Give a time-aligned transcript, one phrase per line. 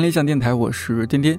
[0.00, 1.38] 看理想电台，我是颠颠。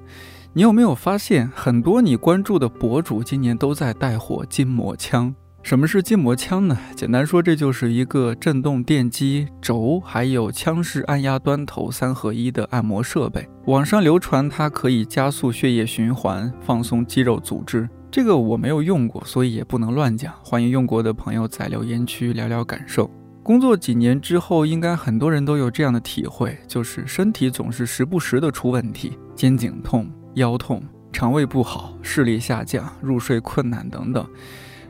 [0.53, 5.33] 你有没有发现，很多你关注的博主今年都在带火筋膜枪？
[5.63, 6.77] 什么是筋膜枪呢？
[6.95, 13.49] 简单说，这就是一个震动电机轴，还有枪式按压端头三合一的按摩设备。
[13.65, 17.89] 网上流传它可以加速血液循环，放松肌肉组织。
[18.11, 20.31] 这个我没有用过，所以也不能乱讲。
[20.43, 23.09] 欢迎用过的朋友在留言区聊聊感受。
[23.43, 34.23] 工作几年之后，应该很多人都有这样的体会，就是身体总是时不时的出问题，肩颈痛、腰痛、肠胃不好、视力下降、入睡困难等等，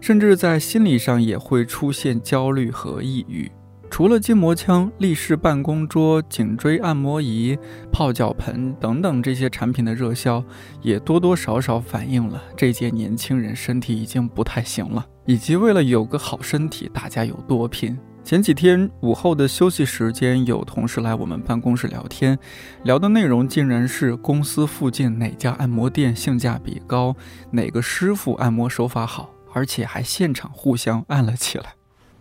[0.02, 3.50] 甚至在心理上也会出现焦虑和抑郁。
[3.90, 7.58] 除了筋膜枪、立式办公桌、颈椎按摩仪、
[7.92, 10.44] 泡脚盆等等这些产品的热销，
[10.82, 17.98] 也多多少少反映了这届年轻人身体已经不太行了，以及为了有个好身体，大家有多拼。
[18.24, 22.38] 前几天午后的休息时间，有同事来我们办公室聊天，
[22.84, 27.16] 聊的内容竟然是公司附近哪家按摩店性价比高，
[27.52, 31.74] 哪个师傅按摩手法好，而且还现场互相按了起来。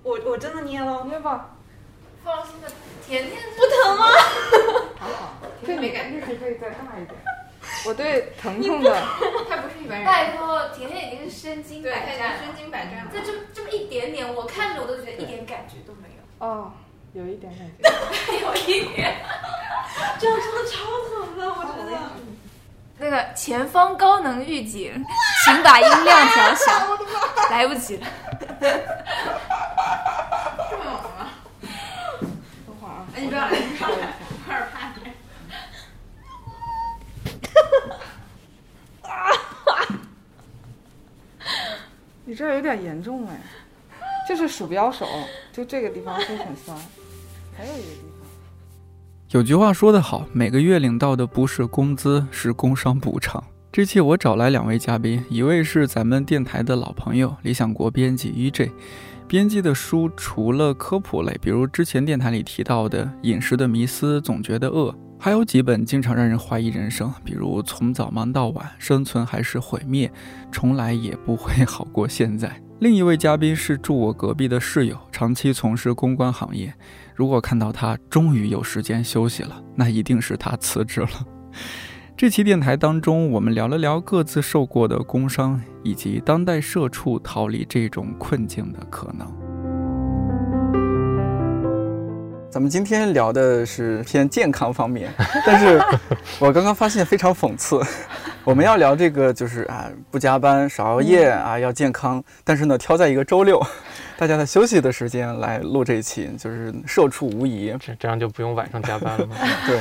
[0.03, 1.55] 我我真的捏了，捏吧。
[2.25, 2.69] 放心的，
[3.07, 4.07] 甜甜不疼吗？
[4.99, 7.15] 还 好，这没感觉，可以再大一点。
[7.87, 8.93] 我对疼痛的，
[9.49, 10.07] 他不是一般人。
[10.07, 13.11] 拜托，甜甜已经是身经，百战了，身经百战了。
[13.13, 16.73] 这这这么一点点，我看着我都觉得一点感觉都没有，哦，
[17.15, 17.89] 有一点感觉。
[18.41, 19.17] 有一点。
[20.19, 21.99] 这样真的超疼的，我真的。
[22.99, 25.03] 那个前方高能预警，
[25.45, 26.99] 请把音量调小，
[27.51, 28.07] 来不及了。
[28.61, 28.69] 这
[30.77, 31.31] 么猛吗？
[32.67, 35.11] 等会儿啊，哎，你不要来，你不要来，有点怕你。
[42.31, 43.41] 你这有点严重哎，
[44.29, 45.05] 就是鼠标手，
[45.53, 46.79] 就这个地方会很酸，
[47.59, 48.29] 还有一个地方。
[49.31, 53.43] 有句话说得好，每个月领到的不是工资，是工伤补偿。
[53.73, 58.71] 这期我找来两位嘉宾，一位是咱们电台的老朋友，理想国编辑 EJ，
[59.27, 70.11] 编辑的书除了科普类，比如之前电台里提到的《饮食的迷思》，总觉得饿，还有几本经常让人怀疑人生，比如《从早忙到晚，生存还是毁灭，
[70.51, 72.49] 从来也不会好过现在》。
[72.79, 76.73] 另一位嘉宾是住我隔壁的室友，长期从事公关行业。
[77.15, 81.09] 如果看到他终于有时间休息了，那一定是他辞职了。
[82.17, 89.31] 这期电台当中，我们聊了聊各自受过的工伤，以及当代社畜逃离这种困境的可能。
[92.51, 95.09] 咱们今天聊的是偏健康方面，
[95.47, 95.81] 但是
[96.41, 97.81] 我刚刚发现非常讽刺。
[98.43, 103.65] 我们要聊这个就是啊，不加班、少熬夜啊，要健康，但是呢，挑在一个周六，
[104.19, 107.73] 大家在休息的时间来录这一期，就是社畜无疑。
[107.79, 109.37] 这这样就不用晚上加班了吗？
[109.69, 109.81] 对，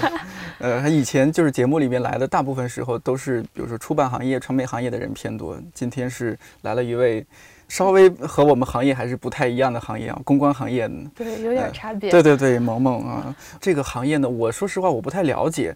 [0.60, 5.58] 呃，以前就是节目里面来的大部分时候都是，比如说出版行业、传媒行业的人偏多。
[5.74, 7.26] 今天是来了一位
[7.70, 10.90] 稍微和我们行业还是不太一样的行业啊，公关行业。
[11.16, 12.12] 对，有点差别。
[12.12, 15.74] 对对对，萌萌啊，这个行业呢，我说实话我不太了解。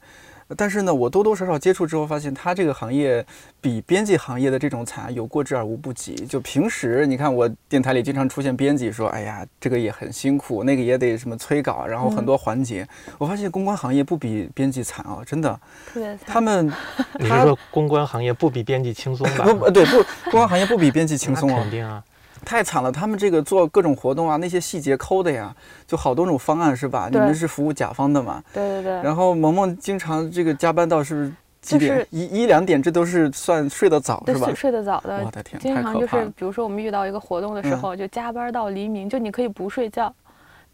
[0.56, 3.26] 但是呢，我多多少少接触之后，发现他这个行业
[3.62, 6.14] 比编辑行业的这种惨有过之而无不及。
[6.16, 12.88] 就平时你看，我电台里经常出现编辑说：“哎呀，这个也很辛苦，那个也得什么催稿，然后很多环节。
[13.18, 15.60] 我发现公关行业不比编辑惨啊，真的。
[15.92, 16.20] 特别惨。
[16.26, 16.72] 他们，
[17.20, 19.46] 你是说公关行业不比编辑轻松吧？
[19.52, 22.04] 不不对，不，公关行业不比编辑轻松啊，肯定啊。
[22.44, 25.56] 太惨了，他们这个做各种活动啊，那些细节抠的呀，
[25.88, 27.10] 就好多种方案是吧？
[27.12, 28.44] 你们是服务甲方的嘛？
[28.54, 29.02] 对对对。
[29.02, 32.06] 然后萌萌经常这个加班到是不是几点？
[32.10, 34.52] 一一两点，这都是算睡得早是吧？
[34.56, 35.24] 睡得早的。
[35.26, 40.14] 我的天，经常就是，比如说我们遇到一个活动的时候，就加班到黎明，就你可以不睡觉。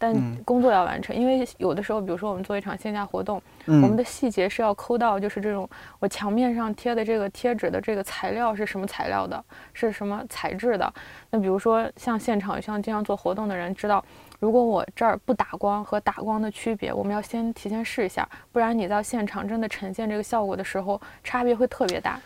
[0.02, 5.68] 但工作要完成，因为有的时候，比如说我们做一场线下活动，我们的细节是要抠到，就是这种
[5.98, 9.44] 我墙面上贴的这个贴纸的这个材料是什么材料的，
[9.74, 10.90] 是什么材质的。
[11.28, 14.02] 那比如说像现场，像经常做活动的人知道，
[14.38, 22.18] 如果我这儿不打光和打光的区别，我们要先提前试一下，不然你到现场真的呈现这个效果的时候，差别会特别大，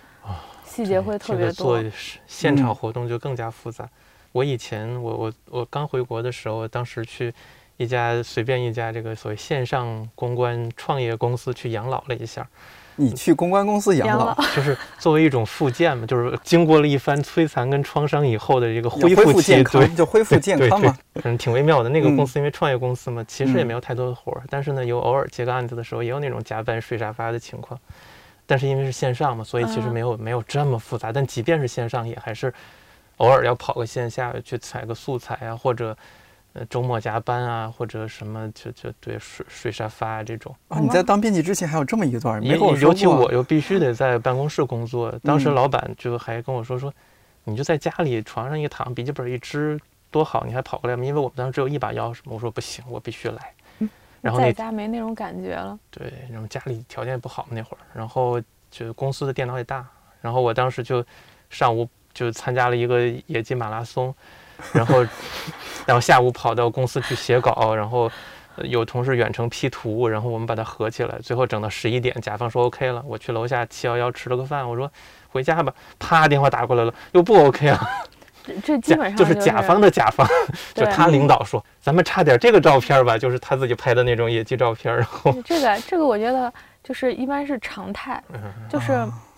[0.65, 1.83] 细节会特别多。
[1.83, 1.91] 做
[2.29, 3.89] 现场活动就更加复杂。
[4.31, 7.35] 我以前我我我刚回国的时候，当时去。
[7.77, 12.47] 一家随便一家这个所谓线上公关创业公司去养老了一下，
[12.95, 21.89] 你去公关公司养老， 就是作为一种复健嘛，就是经过了一番摧残跟创伤以后的这个恢复健康，就恢复健康嘛，嗯，挺微妙的。
[21.89, 27.79] 那个公司因为创业公司嘛，其实也没有太多的活儿，但是呢，有偶尔接个案子的时候，也有那种加班睡沙发的情况。
[28.47, 31.11] 但是因为是线上嘛，所以其实没有没有这么复杂。
[31.11, 32.55] 但即便是线上，也还是
[33.17, 35.97] 偶尔要跑个线下去采个素材啊，或者。
[36.55, 40.55] 呃周末加班啊，或者什么就就对睡睡沙发啊这种。
[40.69, 46.93] 啊，你在当编辑之前还有这么一段，没跟我说尤其我又必须得在办公室工作，当时老板就还跟我说说，
[47.45, 49.79] 你就在家里床上一躺，笔记本一支
[50.11, 51.05] 多好，你还跑过来吗？
[51.05, 52.33] 因为我们当时只有一把钥匙嘛。
[52.33, 53.55] 我说不行，我必须来。
[54.23, 55.79] 然后在家没那种感觉了。
[55.91, 58.41] 对，然后家里条件也不好那会儿，然后
[58.71, 59.87] 就公司的电脑也大，
[60.23, 61.05] 然后我当时就
[61.51, 64.15] 上午就参加了一个野鸡马拉松，
[64.73, 65.05] 然后
[65.87, 68.11] 然后下午跑到公司去写稿，然后
[68.63, 74.91] 有同事远程 P 图，然后我们把它合起来，最后整到十一点，甲方说 OK 了，我去楼下七幺幺吃了个饭，我说
[75.29, 77.81] 回家吧，啪电话打过来了，又不 OK 啊。
[78.63, 80.29] 这 基本上就是甲方的甲方，
[80.75, 84.95] 就他领导说，咱们差点这个照片吧，就是他自己拍的那种野鸡照片。
[84.95, 86.53] 然后这个这个，我觉得
[86.83, 88.23] 就是一般是常态，
[88.69, 88.93] 就是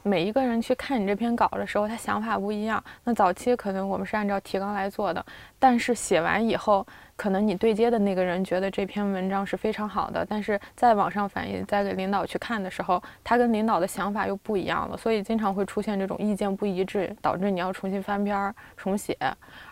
[0.06, 2.82] 每一个人去看你这篇稿的时候，他想法不一样。
[3.04, 5.24] 那早期可能我们是按照提纲来做的，
[5.58, 6.86] 但是写完以后。
[7.18, 19.16] 可能你对接的那个人觉得这篇文章是非常好的，但是在网上反映，再给领导去看的时候，他跟领导的想法又不一样了，所以经常会出现这种意见不一致，导致你要重新翻篇儿重写。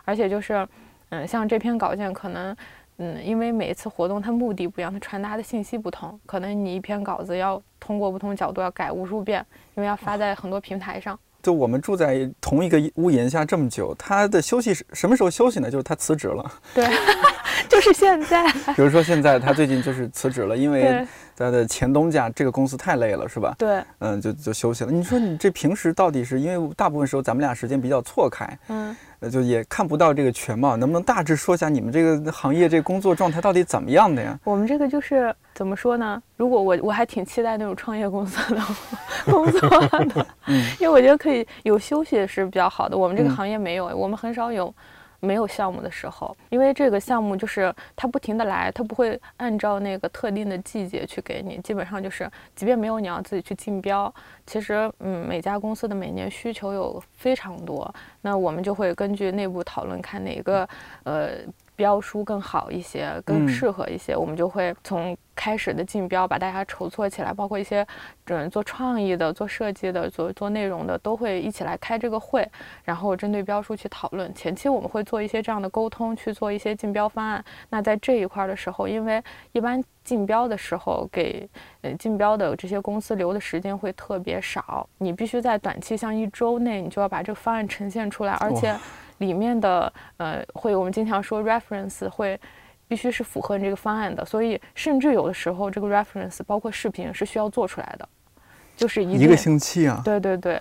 [0.06, 0.66] 而且就是，
[1.10, 2.56] 嗯，像这篇稿件，可能，
[2.98, 9.44] 嗯，因为每一次活动它目的不一样，它传达的信息不同，可能你一篇稿子要通过不同角度要改无数遍，
[9.74, 11.18] 因为要发在很多平台上。
[11.42, 15.70] 就我们住在同一个屋檐下这么久，他的休息是什么时候休息呢？
[15.70, 16.50] 就是他辞职了。
[16.72, 16.86] 对，
[17.68, 18.50] 就是现在。
[18.74, 21.06] 比如说现在他最近就是辞职了，因为
[21.36, 23.54] 他的前东家这个公司太累了，是吧？
[23.58, 23.82] 对。
[23.98, 24.90] 嗯，就就休息了。
[24.90, 28.96] 你说你这平时到底是因为大部分时候咱们俩时间比较错开，嗯。
[29.30, 34.38] 就也看不到这个全貌，能不能大致说一下你们这个行业这工作状态到底怎么样的呀？
[34.44, 36.22] 我们这个就是怎么说呢？
[36.36, 38.60] 如果我我还挺期待那种创业公司的
[39.30, 42.96] 工作的，嗯，因为我觉得可以有休息是比较好的。
[42.96, 44.74] 我们这个行业没有，我们很少有。
[45.24, 54.12] 没有项目的时候，因为这个项目就是它不停的来，它不会按照那个特定的季节去给你，基本上就是，即便没有你要自己去竞标，
[54.46, 60.68] 其实嗯每家公司的每年需求有非常多，那我们就会根据内部讨论看哪个
[61.04, 61.30] 呃。
[61.76, 67.84] 标书更好一些，更适合一些，我们就会从开始的竞标把大家筹措起来，包括一些
[68.26, 72.48] 嗯做创意的、做设计的、做做内容的，都会一起来开这个会，
[72.84, 74.32] 然后针对标书去讨论。
[74.34, 77.44] 前期我们会做一些这样的沟通，去做一些竞标方案。
[77.70, 81.48] 那在这一块的时候，因为一般竞标的时候给
[81.82, 88.74] 呃竞标的这些公司留的时间会特别少，你必须在短期，像一周内，你就要把这个方案呈现出来，而且。
[89.18, 92.38] 里面的呃会，我们经常说 reference 会
[92.88, 98.08] 必须是符合你这个方案的，所以甚至有的时候这个 reference 包括视频是需要做出来的，
[98.76, 100.02] 就是一个星期啊。
[100.04, 100.60] 对对对，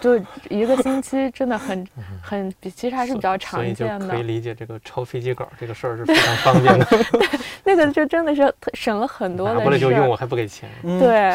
[0.00, 0.16] 就
[0.50, 1.86] 一个星期真的很
[2.22, 4.08] 很比其实还是比较常见的。
[4.08, 6.84] 可以理解这个抄飞机稿这个事儿是非常方便的。
[7.12, 10.68] 对，那个就真的是省了很多的事拿过来就用，我还不给钱。
[10.82, 11.34] 对，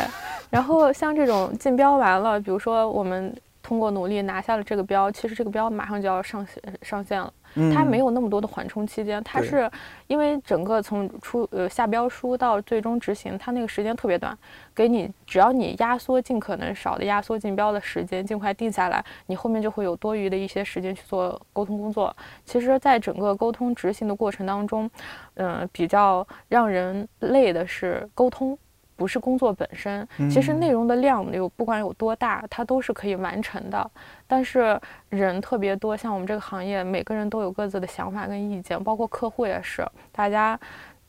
[0.49, 3.35] 然后像这种竞标完了，比如说我们。
[3.67, 7.33] 通过努力拿下了这个标，其实这个标马上就要上线上线了。
[7.73, 9.69] 它没有那么多的缓冲期间，它是
[10.07, 14.37] 因为整个从出呃下标书到最终执行，它那个时间特别短，
[14.73, 22.15] 给你只要你压缩尽可能少的压缩竞标的时间，尽快定下来，你后面就会有多余的一些时间去做沟通工作。
[22.45, 24.89] 其实，在整个沟通执行的过程当中，
[25.33, 28.57] 嗯，比较让人累的是沟通。
[28.97, 33.89] 不是工作本身，其实内容的量有不管有多大，它都是可以完成的。
[34.27, 34.77] 但是
[35.09, 40.59] 人特别多，像我们这个行业，每个人都有各自的想法跟意见，包括客户也是，大家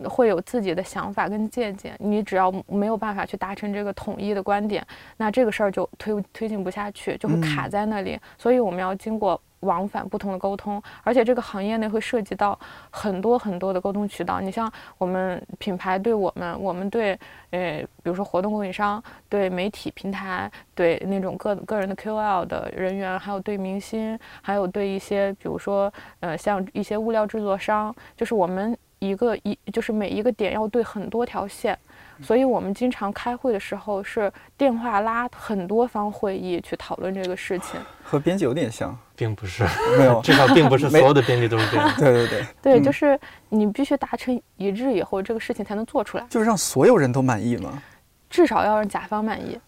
[0.04, 1.95] 会有自己的想法跟见解。
[1.99, 8.21] 你只要没有办法去达成这个统一的观点，那这个事儿就推推进不下去，就会卡在那里。
[8.37, 9.40] 所以我们要经过。
[9.61, 12.59] 往返不同的沟通，而且这个行业内会涉及到
[12.91, 14.41] 很多很多的沟通渠道。
[14.41, 17.19] 你像我们品牌对我们，我们对
[17.50, 31.79] 呃，比如说活动供应商、对媒体平台、对那种个个人的 KOL 的人员，还有对明星，还有对一些比如说呃，像一些物料制作商，就是我们一个一就是每一个点要对很多条线。
[32.21, 39.65] 所以我们经常开会的时候是电话拉很多方会议去讨论这个事情，和编辑有点像，并不是，
[39.99, 41.93] 没有，至少并不是 所有的编辑都是这样。
[41.99, 47.83] 对 对对，对，就是你必须达成一致以后，这个事情才能做出来，就是让所有人都满意吗？
[48.31, 49.59] 至少要让甲方满意。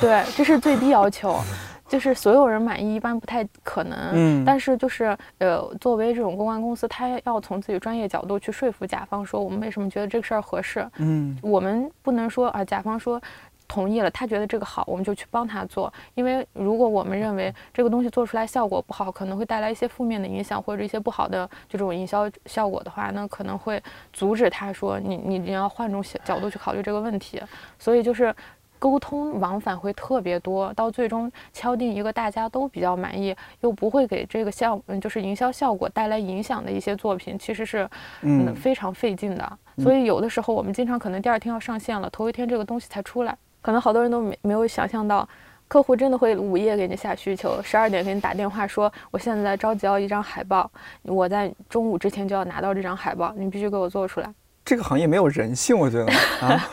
[0.00, 1.38] 对，这是最低要求。
[1.86, 3.96] 就是所有人满意，一般不太可能。
[4.14, 10.84] 嗯，但是就是呃，作为这种公关公司，他要从自己专业角度去说服甲方，说我们为什么觉得这个事儿合适。
[10.96, 13.20] 嗯，我们不能说啊，甲方说
[13.66, 15.92] 同意了，他觉得这个好，我们就去帮他做。
[16.14, 27.40] 因为如果我们认为这个东西做出来效果不好，可能会带来一些负面的影响或者一些不好的就这种营销效果的话，那可能会阻止他说你你你要换种角度去考虑这个问题。
[27.78, 28.34] 所以就是
[28.78, 37.88] 沟通往返会特别多，到最终敲定一个大家都比较满意又不会给这个效嗯就是营销效果带来影响的一些作品，其实是
[38.20, 39.58] 嗯非常费劲的。
[39.78, 43.36] 所以有的时候我们经常可能第二天要上线了，头一天这个东西才出来。
[43.64, 45.26] 可能好多人都没没有想象到，
[45.68, 50.70] 客户真的会午夜给你下需求，十二点给你打电话说，我现在着急要一张海报，
[51.02, 54.30] 我在中午之前就要拿到这张海报，你必须给我做出来。
[54.64, 56.68] 这个行业没有人性，我觉得 啊。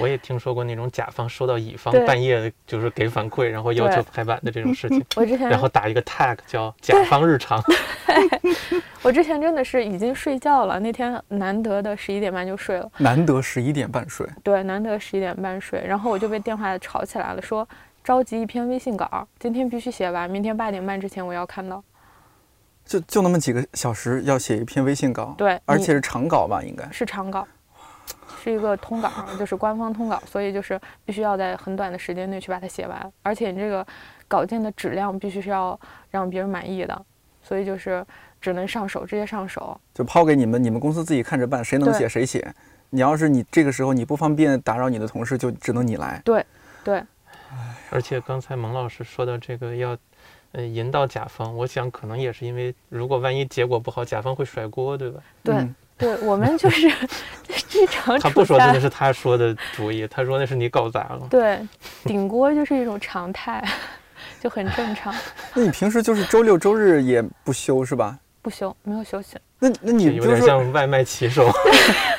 [0.00, 5.04] 我也听说过那种甲方收到乙方半夜就是给反馈，然后要求排版的这种事情。
[5.14, 7.62] 我之前然后打一个 tag 叫甲方日常。
[9.02, 12.90] 我之前真的是已经睡觉了，那天难得的十一点半就睡了。
[12.96, 14.26] 难得十一点半睡。
[14.42, 17.68] 对，难得十一点半睡，然后我就被电话吵起来了，说
[18.02, 21.84] 着急一篇微信稿，今天必须写完，明天八点半之前我要看到。
[22.84, 27.46] 就就那么几个小时要写一篇微信稿，对，而且是长稿吧，应该是长稿，
[28.42, 33.84] 是一个通稿，就是官方通稿，所以就是必须要在很短的时间内去把它写完，而且你这个
[34.28, 35.78] 稿件的质量必须是要
[36.10, 37.04] 让别人满意的，
[37.42, 38.04] 所以就是
[38.38, 42.54] 只能上手，直接上手，就抛给你们，你们公司自己看着办，谁能写谁写。
[42.90, 46.20] 你要是你这个时候你不方便打扰你的同事，就只能你来。
[46.22, 46.44] 对，
[46.84, 47.02] 对。
[47.90, 49.96] 而且刚才蒙老师说到这个要。
[50.56, 55.20] 呃，引导甲方，我想可能也是因为，如果万一结果不好，甲方会甩锅，对吧？
[55.42, 55.68] 对，
[55.98, 58.16] 对我们就是日常。
[58.20, 61.26] 他不说那是他说的主意，他说那是你搞砸了。
[61.28, 61.58] 对，
[62.04, 63.66] 顶锅就是一种常态，
[64.40, 65.12] 就很正常。
[65.54, 68.16] 那你平时就是周六周日也不休是吧？
[68.40, 69.36] 不休，没有休息。
[69.58, 71.50] 那那你有点像外卖骑手。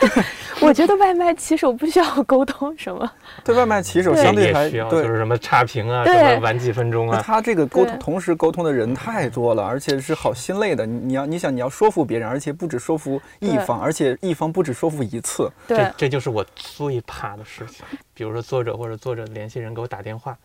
[0.62, 3.12] 我觉得外卖骑手不需要沟通什么，
[3.44, 7.22] 对外卖骑手相对还需要，就是什么差评啊，什么晚几分钟啊。
[7.22, 10.86] 他这个沟通同时沟通的人太多了，而且是好心累的。
[10.86, 15.52] 你要你想你要说服别人，而且不止说服一方，而且一方不止说服一次。
[15.68, 17.86] 这这就是我最怕的事情。
[18.14, 20.38] 比如说作者或者作者联系人给我打电话，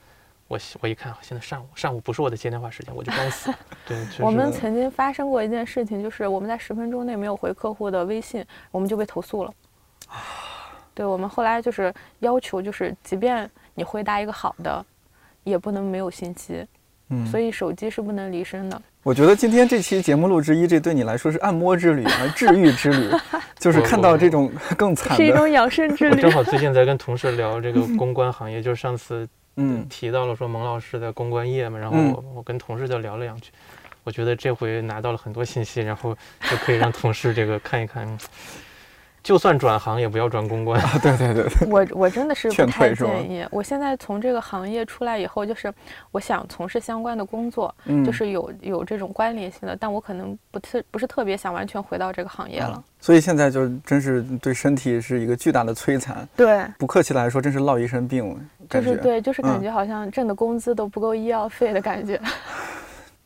[0.48, 3.52] 我我一看现在上午上午不是我的接电话时间，我就该死。
[3.86, 9.52] 对，我们曾经发生过一件事情，就是我们在十分钟内没有回客户的微信，我们就被投诉了。
[10.10, 14.84] 啊，对我们后来就是要求，就是即便你回答一个好的，
[15.44, 16.66] 也不能没有信息，
[17.08, 18.80] 嗯，所以手机是不能离身的。
[19.02, 23.10] 我觉得今天这期节目录制一，这对你来说是按摩之旅，而治愈之旅，
[23.58, 26.16] 就是看到这种 更惨的，是一种养生之旅。
[26.16, 29.26] 我正好最近在跟同事聊这个公关行业，就是上次
[29.56, 33.50] 嗯提到了说蒙老师的公关业嘛，然后我我跟同事就聊了两句，
[34.04, 38.06] 我觉得这回拿到了很多信息，然后就可以让同事这个看一看。
[39.22, 40.98] 就算转行也不要转公关啊！
[41.02, 43.46] 对对对，我我真的是不太建议。
[43.50, 45.72] 我现在从这个行业出来以后，就是
[46.10, 47.74] 我想从事相关的工作，
[48.04, 52.82] 就是有有这种关联性的，但我可能不特不是特别想完全回到这个行业了。
[52.98, 56.26] 所以现在就真是对身体是一个巨大的摧残。
[56.36, 58.34] 对，不客气来说，真是落一身病。
[58.68, 62.20] 就是对，就是感觉好像挣的工资都不够医药费的感觉。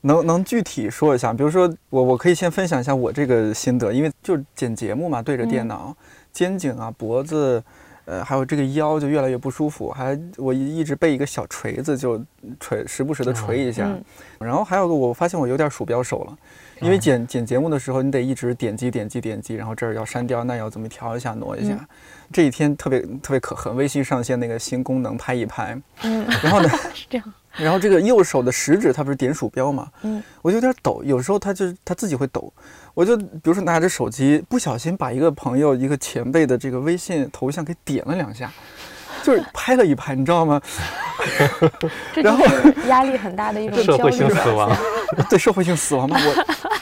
[0.06, 5.96] 能能具体说一下，比如说我我可以先分享一下我这个心得，因为就剪节目嘛，对着电脑，
[6.30, 7.62] 肩颈啊、脖子，
[8.04, 12.22] 呃，还有这个腰就越来越不舒服，还我一一直背一个小锤子，就
[12.60, 13.90] 锤时不时的锤一下，
[14.38, 16.36] 然后还有个我发现我有点鼠标手了，
[16.82, 21.74] 因为剪剪节目的时候你得一直点击点击点击，然后这儿要删掉，那要怎么调一下挪一下，
[22.30, 26.68] 这一天特别特别可恨，微信上线那个新功能拍一拍，嗯，然后呢？
[26.92, 27.32] 是这样。
[27.56, 29.88] 然后这个右手的食指，它不是点鼠标嘛？
[30.02, 32.52] 嗯，我就有点抖，有时候它就它自己会抖，
[32.94, 38.50] 我就比如说拿着手机，不小心把一个朋友、一个前辈的这个微信头像给点了两下，
[39.22, 40.60] 就是拍了一拍，你知道吗？
[42.16, 42.44] 然后
[42.88, 44.76] 压力很大的一种社会性死亡，
[45.30, 46.18] 对社会性死亡嘛，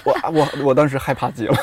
[0.04, 1.56] 我我我我当时害怕极了，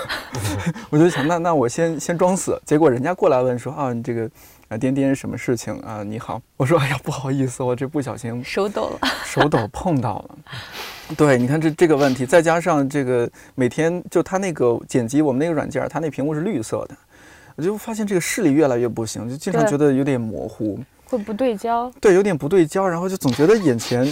[0.91, 4.29] 我就想那那我先先装死，结果人家过来问说啊，你这个。
[4.69, 6.03] 啊，颠颠，什么事情啊？
[6.03, 10.37] 你好，我说，哎呀，不好意思，我这不小心手抖了，手抖碰到了。
[11.17, 16.95] 对，你看这这个问题，再加上这个每天就他那个剪辑，我们那个软件，它那屏幕是绿色的，
[17.55, 20.79] 我就发现这个视力越来越不行，就经常觉得有点模糊。
[21.09, 24.07] 会不对焦，对，有点不对焦，然后就总觉得眼前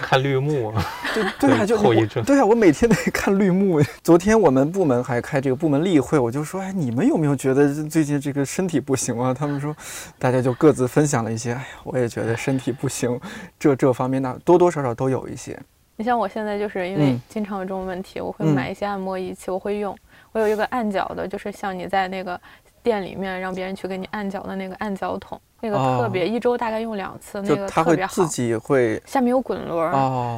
[0.00, 3.78] 看绿幕啊， 对对啊，就后遗症，对啊，我每天得看绿幕。
[4.02, 9.34] 昨天我们部门还开这个部门例会，我就说，哎，你们有没有觉得最近这个身体不行啊？
[9.34, 9.76] 他们说，
[10.18, 13.20] 大家就各自分享了一些，哎呀，我也觉得身体不行，
[13.58, 15.58] 这这方面那多多少少都有一些。
[15.96, 19.94] 你像我现在就是因为经常有这种问题，我会买一些按摩仪器，我会用，
[20.32, 22.40] 我有一个按脚的，就是像你在那个。
[22.88, 28.14] 店里面让别人去给你按脚的那个按脚桶，那个哦特别，一周大概用两次，那个特别好。
[28.14, 29.92] 自己会下面有滚轮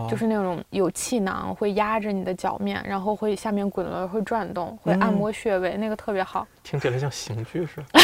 [0.09, 6.45] 就是那种有气囊会压着你的脚面，然后会下面滚轮儿会转动，会按嗯摩穴位，那个特别好。
[6.65, 8.01] 听起来像刑具似的。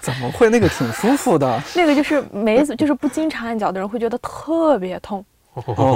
[0.00, 1.60] 怎么会那个挺舒服的？
[1.74, 5.24] 那个就是没就是不经常按脚的人会觉得特别痛，哦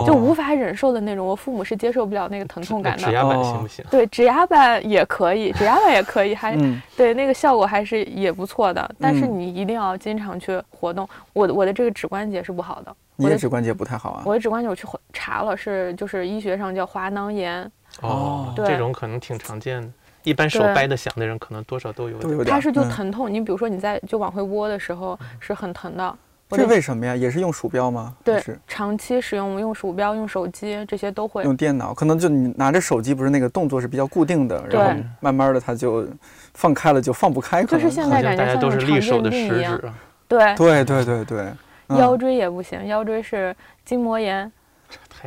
[0.06, 1.26] 就无法忍受的那种。
[1.26, 3.04] 我父母是接受不了那个疼痛感的。
[3.04, 3.84] 指压板哦行不行？
[3.90, 8.90] 对，指压板也可以，指压板也可以，还、嗯，对那个效果还是也不错的。
[9.00, 11.08] 但是嗯你一定要经常去活动。
[11.32, 14.22] 我的我的这个指关节是不好的，你的指关节不太好啊。
[14.26, 17.62] 我的指关节我去查了，是就是医学上叫滑囊炎，
[18.02, 19.88] 哦哦，对这种可能挺常见的。
[20.22, 22.22] 一般手掰的响的人，可能多少都有点。
[22.22, 23.32] 都有点，它是就嗯疼痛。
[23.32, 26.14] 你比如说你在就往回窝的时候是很疼的。
[26.48, 27.16] 我这为什么呀？
[27.16, 28.14] 也是用鼠标吗？
[28.22, 31.42] 对长期使用用鼠标、用手机这些都会。
[31.42, 31.92] 用电脑？
[31.92, 36.06] 可能就你拿着手机，不是那个动作是比较固定的，然后慢慢的它就
[36.54, 37.64] 放开了，就放不开。
[37.64, 39.92] 可能就是现在感觉都是利手的食指
[40.28, 41.52] 对，对对对
[41.88, 44.50] 腰椎也不行，腰椎是筋膜炎，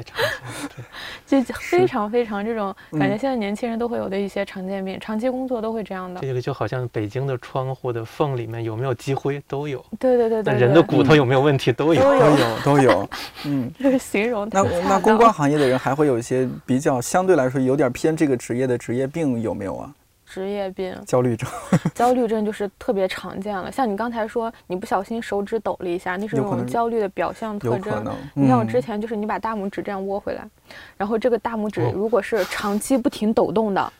[0.02, 0.82] 太常见了。
[1.30, 6.22] 对，就非常非常这种感觉，嗯现在年轻人都会有的一些常见病，长期工作都会这样的。
[6.22, 12.02] 这个就好像北京的窗户的缝里面有没有积灰都有，对对对那对对，人的骨头有没有问题都有。
[12.02, 13.10] 都有都有都有，
[13.46, 13.72] 嗯。
[13.80, 19.94] 这是形容那那公关行业的人还会有一些比较相对来说有点偏这个职业的职业病有没有啊？
[20.30, 21.50] 职业病、焦虑症，
[21.96, 23.72] 焦虑症就是特别常见了。
[23.72, 28.04] 像你刚才说，你不小心手指抖了一下，那是一有可能种焦虑的表象有可特征。
[28.04, 28.16] 能。
[28.36, 30.48] 你像我嗯之前就是你把大拇指这样窝回来，
[30.96, 33.92] 然后这个大拇指哦如果是长期不停抖动的，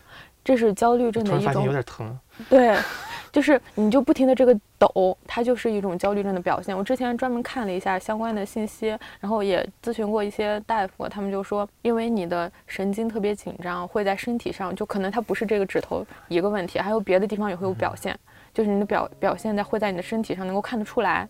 [0.44, 2.18] 这是焦虑症的一种点疼，
[2.48, 2.78] 对，
[3.32, 6.78] 就是你就不停的这个抖，它就是一种焦虑症的表现。
[6.78, 8.88] 我之前专门看了一下相关的信息，
[9.20, 18.18] 然后也咨询过一些大夫，他们就说，因为你的神经特别紧张，会在身体上，就可能它不是这个指头一个问题，还有别的地方也会有表现，
[18.54, 21.28] 就是你的表表现在会在你的身体上能够看得出来。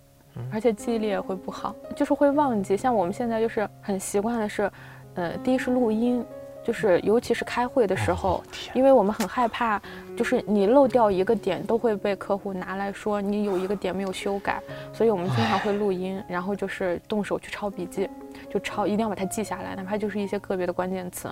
[0.54, 2.78] 而且记忆力也会不好，就是会忘记。
[2.78, 4.72] 像我们现在就是很习惯的是，
[5.16, 6.24] 呃，第一是录音，
[6.70, 9.82] 就是尤其是开会的时候，天因为我们很害怕，
[10.16, 14.62] 就是你漏掉一个点，都会被客户拿来说你有一个点没有修改，
[14.94, 18.08] 所以我们经常会录音，然后就是动手去抄笔记，
[18.52, 21.28] 就抄，一定要把它记下来，哪怕就是一些个别的关键词，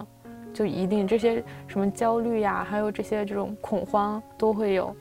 [0.57, 4.95] 就一定这些什么焦虑呀，还有这些这种恐慌都会有，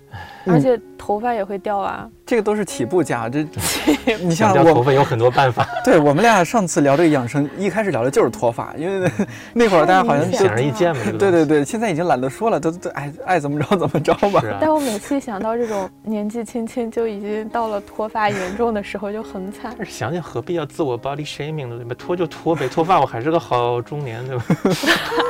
[0.45, 2.07] 而且头发也会掉啊。
[2.27, 3.43] 这个都是起步价，这
[4.21, 9.11] 你像想掉头，发有很多办法，对我们俩上次聊这个养生，一开始聊的就是脱发，因为
[9.55, 11.01] 那会儿大家好像显显而易见嘛。
[11.03, 14.41] 这个东西对对对，现在已经懒得说了，都都爱爱怎么着怎么着吧。
[14.41, 19.73] 啊但，我每次一想到这种年纪轻轻就已经到了脱发严重的时候，就很惨。
[19.79, 21.77] 但是想想何必要自我 body shaming 呢？
[21.79, 21.95] 对吧？
[21.97, 24.45] 脱就脱呗，脱发我还是个好中年，对吧？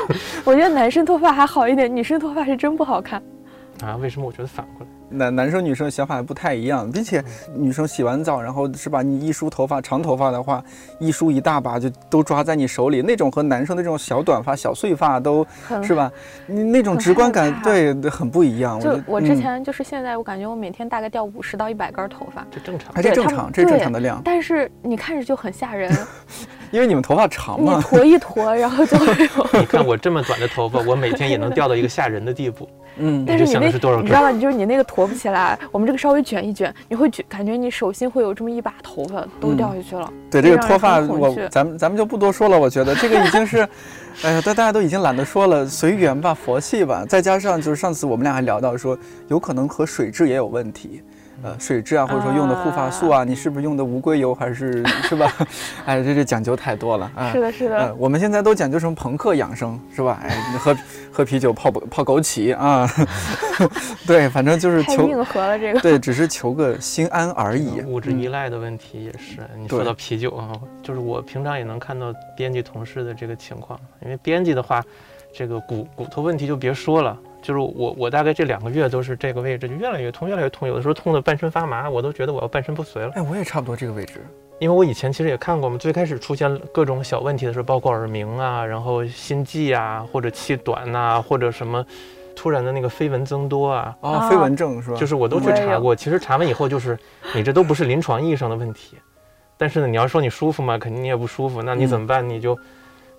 [0.44, 3.22] 我觉得男生脱发还好一点，女生脱发是真不好看。
[3.84, 4.92] 啊，为什么我觉得反过来？
[5.08, 7.22] 男男生女生想法也不太一样，并且
[7.54, 9.02] 女生洗完澡，然后是吧？
[9.02, 10.62] 你一梳头发，长头发的话，
[10.98, 15.46] 一梳一大把就都抓在你手里，那种和男生的这种小短发、小碎发都
[15.82, 16.10] 是吧？
[16.46, 18.80] 你那种直观感，对，很不一样。
[18.80, 23.02] 就我之嗯前就是现在，我感觉我每天大概掉五十到一百根头发，这正常还。
[23.02, 25.92] 是对他们正常，这正常的量，但是你看着就很吓人，
[26.72, 27.80] 因为你们头发长你嘛。
[27.80, 29.46] 坨一坨，然后就会有。
[29.60, 32.68] 你看我这么短的头发，我每天也能掉到一个吓人的地步。
[32.98, 34.32] 嗯，但是你那，想的是多少你知道吗？
[34.32, 40.12] 就是你那个坨不起来，我们这个稍微卷一卷，你会觉感觉你手心会有这么一把头发都嗯掉下去了。
[40.30, 42.58] 对这个脱发，我咱们咱们就不多说了。
[42.58, 43.68] 我觉得这个已经是，
[44.22, 47.04] 哎呀，大大家都已经懒得说了，随缘吧，佛系吧。
[47.08, 51.02] 再加上就是上次我们俩还聊到说，有可能和水质也有问题。
[51.46, 55.32] 呃，水质啊，或者说用的护发素啊，你是不是用的无硅油还是 是吧？
[55.86, 57.30] 哎，这这讲究太多了啊。
[57.30, 60.20] 是的，是呃的，，我们现在都讲究什么朋克养生是吧？
[60.26, 60.76] 哎，喝
[61.12, 62.88] 喝啤酒泡泡枸杞啊，
[64.06, 65.80] 对，反正就是求太硬核了这个。
[65.80, 67.80] 对，只是求个心安而已。
[67.82, 69.38] 物质嗯依赖的问题也是。
[69.56, 74.82] 你说到啤酒啊，就是我平常也能看到编辑同事的这个情况，因为编辑的话，
[75.32, 77.16] 这个骨骨头问题就别说了。
[77.46, 83.12] 就是我，我大概这两个月都是这个位置，就越来越痛，越来越痛，有的时候痛得半身发麻，我都觉得我要半身不遂了。
[83.14, 84.14] 哎，我也差不多这个位置。
[84.58, 91.86] 因为我以前其实也看过嘛，最开始出现各种小问题的时候，包括耳鸣啊，然后心悸啊，或者气短呐、或者什么
[92.34, 94.96] 突然的那个飞蚊增多啊，哦，啊飞蚊症是吧？
[94.96, 95.94] 就是我都去查过。
[95.94, 96.98] 其实查完以后，就是
[97.32, 98.96] 你这都不是临床意义上的问题，
[99.56, 102.28] 但是呢，你要说你舒服嘛，肯定你也不舒服，那你怎么办？
[102.28, 102.58] 你就，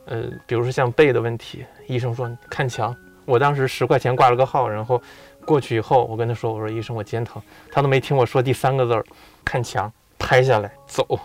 [0.05, 2.95] 呃，比如说像背的问题，医生说看墙，
[3.27, 4.99] 我当时十块钱挂了个号，然后
[5.45, 9.05] 过去以后，我跟他说，我说医生我肩疼，他都没听我说第三个字儿，
[9.43, 11.05] 看墙，拍下来走。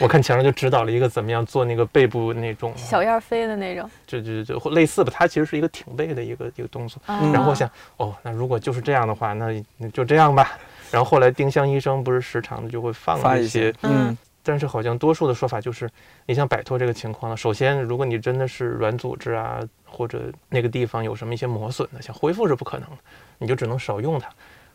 [0.00, 5.12] 我看墙上就指导了一个怎么样做那个背部那种小燕飞的那种，就就就类似吧。
[5.14, 7.02] 它其实是一个挺背的一个一个动作。
[7.08, 10.56] 嗯然后我想，哦，那如果就是这样的话，那那就这样吧。
[10.90, 15.88] 然后后来丁香医生不是时常的就会放一些，嗯但是好像多数的说法就是，
[16.26, 22.96] 你想摆脱这个情况呢，首先，如果你真的是软组织啊，或者那个地方有什么一些磨损的，想恢复是不可能的，
[23.38, 24.28] 你就只能少用它，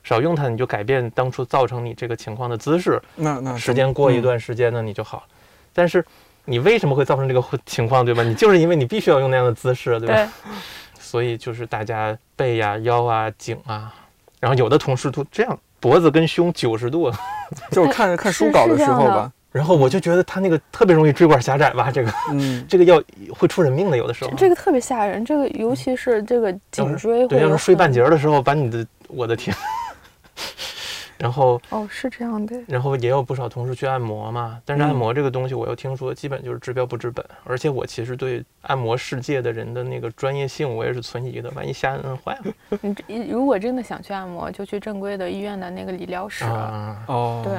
[0.03, 5.23] 少用它，你就改变当初造成你这个情况的姿势，那那时间过一段时间呢，你就好了。
[5.73, 6.05] 但是
[6.45, 8.21] 你为什么会造成这个情况，对吧？
[8.21, 10.13] 你就是因为你必须要用那样的姿势，对吧？
[10.13, 10.27] 对，
[10.99, 13.93] 所以就是大家背呀、腰啊、颈啊，
[14.39, 17.11] 然后有的同事都这样，脖子跟胸九十度，
[17.71, 23.01] 就是看看书稿的时候吧，然后我就觉得他那个特别容易椎管狭窄吧，这个嗯， 这个要
[23.33, 24.31] 会出人命的，有的时候。
[24.35, 29.55] 这个特别吓人，这个尤其是这个颈椎会对，要是睡半截儿的时候，把你的，我的天。
[31.15, 46.43] 然后，哦，是这样的，然后也有不少同事去按摩嘛，但是按摩这个东西，我又听说基本就是治标不治本，而且我其实对按摩世界的人的那个专业性，我也是存疑的，万一瞎摁坏了你这如果真的想去按摩，就去正规的医院的那个理疗室。
[46.43, 47.05] 啊。
[47.07, 47.53] 哦，对，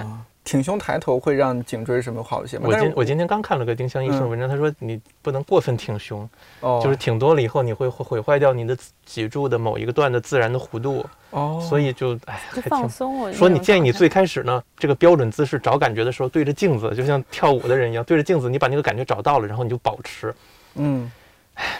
[0.44, 2.68] 挺胸抬头会让颈椎什么好一些吗？
[2.68, 6.28] 我今我今天刚看了个丁香医生文章，他说你不能过分挺胸，
[6.60, 12.70] 哦，就是挺多了以后，你会毁坏掉你的脊柱的某一个段的自然的弧度，哦，所以就哎就还挺。
[12.70, 20.34] 放松，我说你建议你最最开始呢，这个标准姿势找感觉的时候，对着镜子，就像跳舞的人一样，对着镜子，你把那个感觉找到了，然后你就保持，
[20.74, 21.10] 嗯，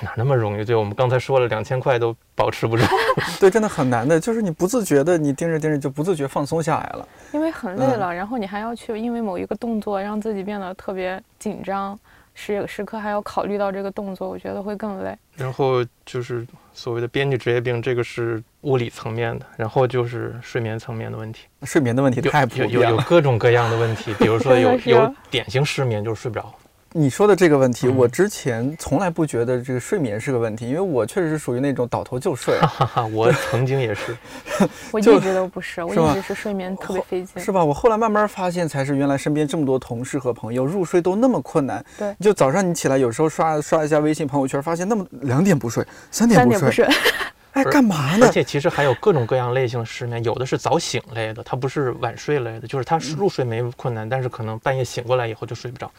[0.03, 0.65] 哪那么容易？
[0.65, 2.85] 就，我们刚才说了，两千块都保持不住。
[3.41, 7.09] 对，真的很难的，就是你不自觉的，你盯着盯着就不自觉放松下来了。
[7.33, 11.99] 因为很累嗯了，然后你还要去因为某一个动作让自己变得特别紧张，
[12.35, 15.17] 时时刻还要考虑到这个动作，我觉得会更累。
[15.37, 22.97] 然后就是所谓的编剧职业病，这个是物理层面的，然后就是睡眠层面的问题，睡眠的问题太普有有遍了。
[22.99, 26.55] 有各种各样的问题，比如说有有典型失眠就是睡不着，
[26.97, 34.17] 你说的这个问题，嗯我之前从来不觉得这个睡眠是个问题，因为我确实是属于那种倒头就睡，哈哈，我曾经也是。
[34.93, 37.43] 我一直都不是，我一直是睡眠特别费劲。
[37.43, 37.65] 是吧？
[37.65, 41.85] 我后来慢慢发现，才是原来身边这么多同事和朋友入睡都那么困难。
[41.99, 47.13] 对就早上你起来，有时候刷刷一下微信朋友圈，发现那么两点不睡，三点不睡，三点不睡，
[47.55, 48.31] 哎，干嘛呢而？
[48.31, 55.91] 且其实还有各种各样类型的失眠，有的是早醒类的，它不是晚睡类的，就是他入睡没困难，但是可能半夜醒过来以后就睡不着。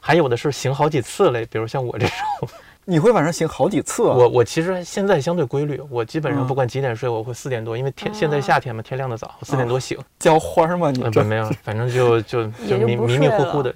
[0.00, 2.06] 还有的是醒好几次嘞，比如像我这
[2.40, 2.48] 种，
[2.86, 4.14] 你会晚上醒好几次啊？
[4.16, 9.98] 我我其实现在相对规律，我基本上嗯不管几点睡，我会四点多，因为天啊现在夏天嘛，天亮的早，四点多醒。
[10.18, 10.90] 浇花吗？
[10.90, 13.74] 你没有， 反正就就就迷迷迷糊糊的，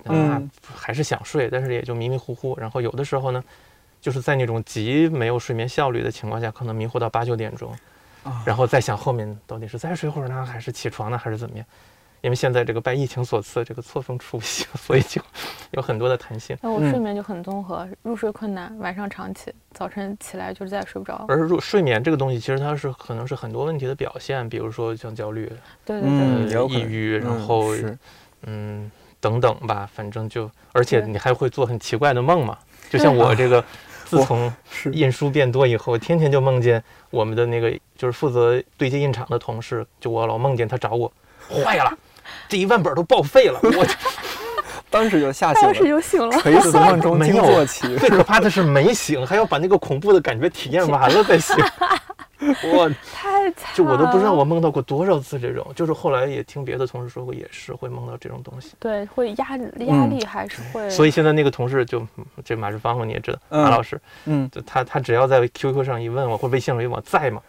[0.75, 2.57] 还是想睡，但是也就迷迷糊糊。
[2.59, 3.45] 然后有的时候呢，
[4.01, 7.71] 就是在那种极没有睡眠效率的情况下，可能迷糊到八九点钟，
[8.25, 11.67] 啊然后再想后面到底是再睡会儿呢，还是起床呢，还是怎么样？
[12.25, 15.21] 因为现在这个拜疫情所赐，这个错峰出行， 所以就
[15.73, 16.57] 有很多的弹性。
[16.63, 21.27] 那我嗯睡眠就很综合，入睡困难，晚上常起，早晨起来就再也睡不着。
[21.29, 25.53] 而入睡眠这个东西，其实它是可能是很多问题的表现，比如说像焦虑、
[25.85, 27.99] 对对对，抑郁，然嗯后是
[28.45, 32.57] 嗯，等等吧，反正就，而且你还会做很奇怪的梦嘛，
[32.89, 33.63] 就像我这个，
[34.07, 41.13] 自从是印书变多以后，天天就梦见我们的那个就是负责对接印厂的同事，就我老梦见他找我，
[41.51, 41.99] 坏了，
[42.49, 43.87] 这一万本都报废了，我
[44.91, 46.39] 当时就吓醒当时了，就醒了。
[46.39, 47.97] 垂死梦中惊没有坐起。
[47.97, 51.57] 最可怕的是没醒，还要把那个恐怖的感觉体验完了再醒，
[52.73, 58.75] 我 太惨了，就我都不知道我梦到过多少次这种，就是后来也听别的同事说过，也是会梦到这种东西。
[58.79, 67.43] 对会压压力还是会，所以现在那个同事就嗯这马志芳嘛，你也知道，嗯马老师，嗯，就他他只要在 QQ 上一问我，或者微信上一问我在吗？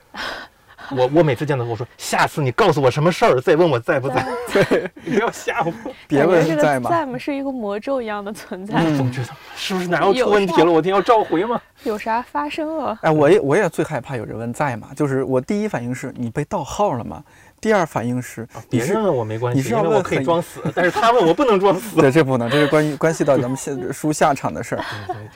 [0.91, 5.73] 我我每次见到他，我说下次你告诉我什么事儿，再问我在不在，对， 你不要吓我。
[6.07, 6.89] 别问在吗？
[6.89, 10.71] 在吗是一个魔咒一样的存在，嗯总觉得是不是哪要出问题了？
[10.71, 11.61] 我一定要召回吗？
[11.83, 12.97] 有啥发生了？
[13.01, 14.89] 哎，我也我也最害怕有人问在吗？
[14.95, 17.23] 就是我第一反应是你被盗号了吗？
[17.61, 21.95] 第二反应是别人问我没关系你是，因为我可以装死，但是他问我不能装死。
[21.99, 24.83] 对，这不能，这是关于关系到咱们现输下场的事儿。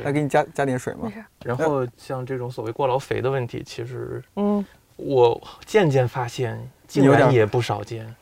[0.03, 1.12] 来给你加加点水吗没？
[1.12, 4.63] 事，然后像这种所谓过劳肥的问题，其实嗯，
[4.99, 8.13] 我渐渐发现，竟然也不少见。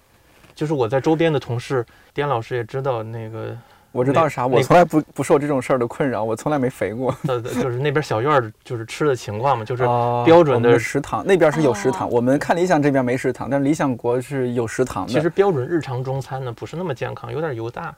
[0.53, 3.55] 就是我在周边的同事，颠老师也知道那个
[3.91, 7.15] 我知道啥，我从来不不受这种事儿的困扰，我从来没肥过。
[7.27, 15.11] 呃，就是那边小院儿就是吃的情况嘛，就是哦标准的食堂那边是有食堂，哦我们看理想这边没食堂，但是理想国是有食堂的。
[15.13, 17.93] 其实标准日常中餐呢不是那么健康，有点油大，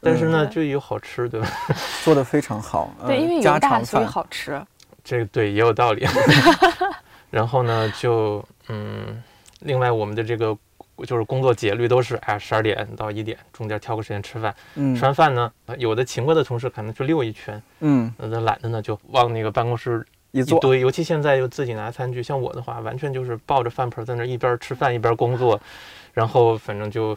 [0.00, 1.48] 但是呢嗯就有好吃，对吧？
[2.04, 4.12] 做的非常好，呃对，因为油大家常所以饭。
[4.12, 4.60] 好吃。
[5.04, 6.06] 这个对也有道理。
[7.30, 9.22] 然后呢，就嗯，
[9.60, 10.56] 另外我们的这个
[11.06, 14.54] 就是工作节律都是哎十二点到一点，中间挑个时间吃饭。
[14.74, 20.80] 嗯吃完饭呢，有的勤快的同事可能去溜一圈，嗯，那懒得呢就往那个办公室一坐，一堆。
[20.80, 25.60] 尤其现在又自己拿餐具，像我的话，完全就是抱着饭盆在那儿一边吃饭一边工作，
[26.12, 27.16] 然后反正就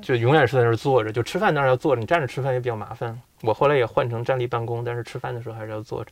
[0.00, 1.12] 就永远是在那儿坐着。
[1.12, 3.20] 就吃饭当然要坐着，你站着吃饭也比较麻烦。
[3.42, 6.10] 我后来也换成站立办公，但是吃饭的时候还是要坐着。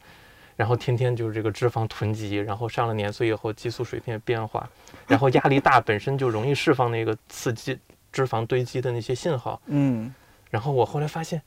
[0.56, 4.68] 然后天天就是这个脂肪囤积，然后上了年岁以后激素水平也变化，
[5.06, 7.78] 然后压力大本身就容易释放那个刺激
[8.12, 9.60] 脂肪堆积的那些信号。
[9.66, 10.12] 嗯
[10.50, 11.40] 然后我后来发现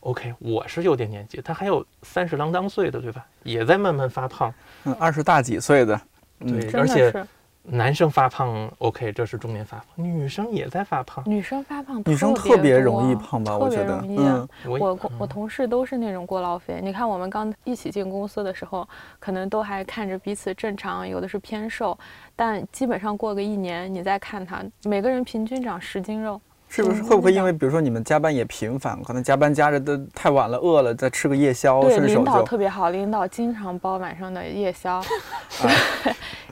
[0.00, 3.26] ，OK，我是有点年纪，他还有三十郎当岁的，对吧？
[3.42, 4.52] 也在慢慢发胖。
[4.84, 6.00] 嗯，二十大几岁的，
[6.38, 7.26] 嗯对，而且是
[7.62, 11.22] 男生发胖，OK，这是中年发胖，女生也在发胖。
[11.26, 13.56] 女生发胖，女生特别容易胖吧？
[13.56, 16.80] 我觉得，嗯，我我同事都是那种过劳肥。
[16.82, 21.96] 你看，我们刚一起进公司的时候，可能都还看着彼此正常，有的是偏瘦，
[22.34, 26.40] 但基本上过个一年，你再看他，每个人平均长十斤肉。
[26.72, 34.94] 是不是嗯会不会因为比如说你们加班也频繁，可能加班加着都太晚了，饿了再吃个夜宵，对，顺手领导特别好，领导经常包晚上的夜宵。
[35.62, 35.68] 啊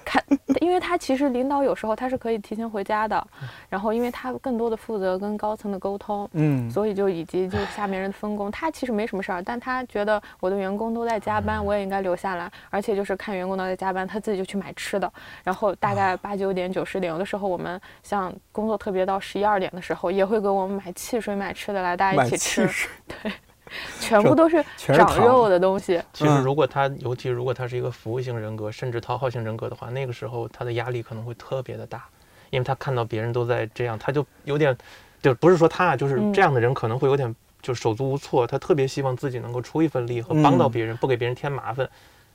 [0.04, 0.24] 看，
[0.68, 15.10] 因为他其实领导有时候他是可以提前回家的，嗯然后因为他更多的负责跟高层的沟通，嗯所以就以及就是下面人的分工，他其实没什么事儿，但他觉得我的员工都在加班，我也应该留下来，而且就是看员工都在加班，他自己就去买吃的，
[15.42, 23.32] 然后大概八九点九十点，有的时候我们像工作特别到十一二点的时候，也会给我们买汽水买吃的来大家一起吃，汽水，
[24.00, 26.00] 全部都是长肉的东西。
[26.12, 32.04] 其实嗯如果他，尤其如果他是一个服务型人格，甚至讨好型人格的话，那个时候他的压力可能会特别的大，
[32.50, 34.76] 因为他看到别人都在这样，他就有点，
[35.22, 41.88] 就不是说他啊，就是嗯这样的人可能会有点就手足无措，他特别希望自己能够出一份力和帮到嗯别人，不给别人添麻烦。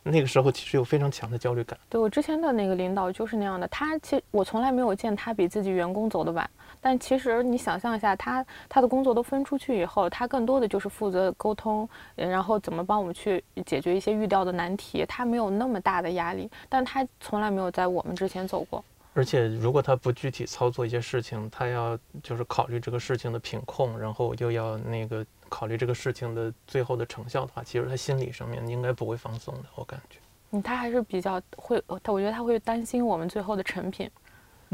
[0.06, 1.80] 那个时候其实有非常强的焦虑感。
[1.88, 6.50] 对我之前的那个领导就是那样的，他其实我从来没有见他比自己员工走得晚。
[6.84, 16.52] 但其实你想象一下，他他的工作都分出去以后，他更多的就是负责沟通，呃然后怎么帮我们去解决一些遇到的难题，他没有那么大的压力。
[16.68, 18.84] 但他从来没有在我们之前走过。
[19.16, 30.18] 而且，如果他不具体操作一些事情，他要就是考虑这个事情的品控，然后又要那个考虑这个事情的最后的成效的话，其实他心理上面应该不会放松的，我感觉。
[30.52, 34.10] 嗯，他还是比较会，呃他我觉得他会担心我们最后的成品。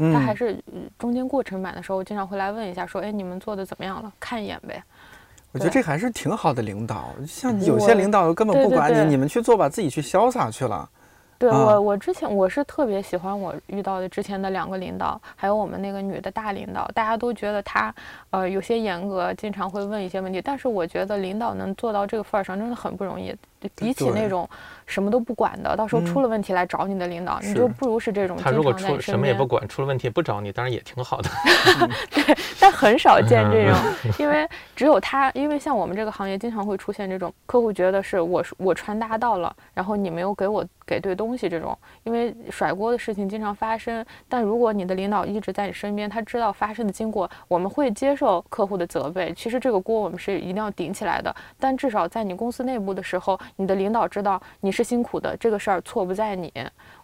[0.02, 4.10] 嗯他还是嗯中间过程版的时候，我经常会来问一下，说，哎，你们做的怎么样了？
[4.18, 4.82] 看一眼呗。
[5.52, 10.88] 我觉得这还是挺好的领导，像有些领导根本不管你，你们去做吧，自己去潇洒去了。
[11.40, 17.92] 对啊我，我之前我是特别喜欢我遇到的之前的两个领导，还有我们那个女的大领导，大家都觉得她
[18.28, 20.42] 呃有些严格，经常会问一些问题。
[20.42, 23.34] 但是我觉得领导能做到这个份儿上，真的很不容易。
[23.74, 24.48] 比起那种
[24.86, 31.28] 什么都不管的，到时候出嗯了问题来找你的领导，你就不如是这种他如果经常在你身出什么也不管，出了问题也不找你，当然也挺好的。
[32.10, 44.04] 对但很少 见这种，嗯因为只有他，因为像我们这个行业经常会出现这种客户觉得是我我传达到了，然后你没有给我给对东西这种，因为甩锅的事情经常发生。
[44.28, 49.32] 但如果你的领导一直在你身边，他知道发生的经过，我们会接受客户的责备。
[49.34, 56.52] 其实这个锅我们是一定要顶起来的，但至少在你公司内部的时候，你的领导知道你是辛苦的，这个事儿错不在你。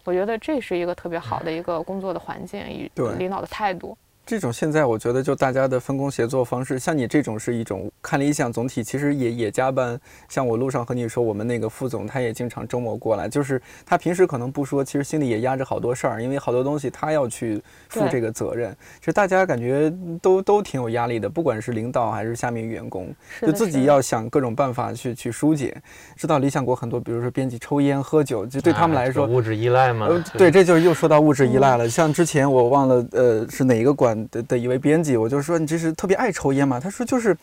[0.03, 3.97] 我觉得这是一个特别好的一个工作的环境与领导的态度。
[4.27, 9.97] 这种现在我觉得就大家的分工协作方式，像你这种是一种看理想，总体其实也也加班。
[10.27, 18.75] 像我路上和你说，我们那个副总他也经常周末过来，就是他平时可能不说，其实心里也压着好多事儿，因为好多东西他要去负这个责任。
[18.99, 19.89] 其实大家感觉
[20.21, 23.07] 都都挺有压力的，不管是领导还是下面员工，
[23.41, 25.73] 就自己要想各种办法去去疏解。
[26.17, 31.89] 知道理想国很多，比如说编辑抽烟喝酒，就对他们来说，哎物质依赖嘛呃，，对，这就又说到物质依赖了。
[31.89, 36.79] 像之前我忘了，呃，是哪一个馆的的一位编辑，我就说你这是特别爱抽烟嘛？
[36.79, 37.35] 他说就是，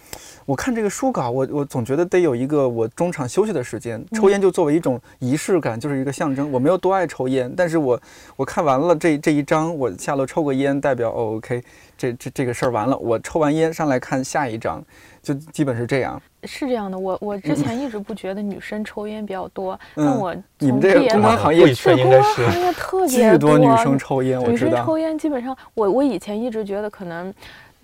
[0.47, 6.51] 我看这个书稿，我我总觉得得有一个我中场休息的时间，抽烟就作为一种仪式感，就是一个象征。
[6.51, 8.01] 我没有多爱抽烟，但是我
[8.37, 11.63] 我看完了这这一章，我下楼抽个烟，代表哦，OK，
[11.97, 12.97] 这这这个事儿完了。
[12.99, 14.83] 我抽完烟上来看下一章，
[15.23, 16.21] 就基本是这样。
[16.47, 24.57] 是这样的，我我之前一直不觉得女生抽烟比较多，嗯但我你们这个从毕业到公关行业贵圈应该是公关行业特 巨别多女生抽烟，女。
[24.57, 27.33] 生抽烟基本上，我我以前一直觉得可能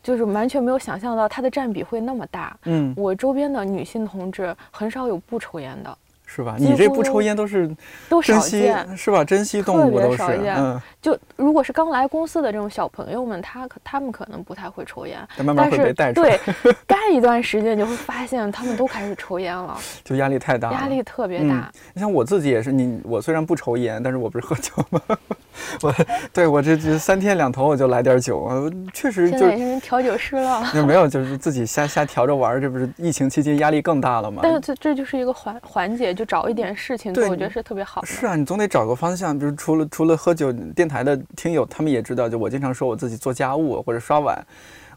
[0.02, 2.56] 就是完全没有想象到它的占比会那么大。
[2.64, 5.98] 嗯，我周边的女性同志很少有不抽烟的，
[6.32, 6.54] 是吧？
[6.56, 7.68] 你这不抽烟都是
[8.08, 8.96] 都少珍惜见。
[8.96, 9.24] 是吧？
[9.24, 21.72] 珍惜动物都是，少见嗯，就如果是刚来公司的这种小朋友们，他可他们可能不太会抽烟，但慢慢会被带出来，对干一段时间，你就会发现他们都开始抽烟了， 就压力太大了，压力特别嗯大。
[21.94, 25.00] 你像我自己也是，你我虽然不抽烟，但是我不是喝酒吗？
[25.82, 25.94] 我
[26.32, 34.40] 对我这这三天两头我就来点酒，我确实就现在也是人调酒师了， 就没有就是自己瞎瞎调着玩，这不是疫情期间压力更大了吗？
[34.42, 38.06] 但是这这就是一个缓缓解，就找一点事情我觉得是特别好的。
[38.06, 39.38] 是啊，你总得找个方向。
[39.38, 44.38] 比如除了除了喝酒，电台的听友他们也知道，就我经常说我自己做家务或者刷碗，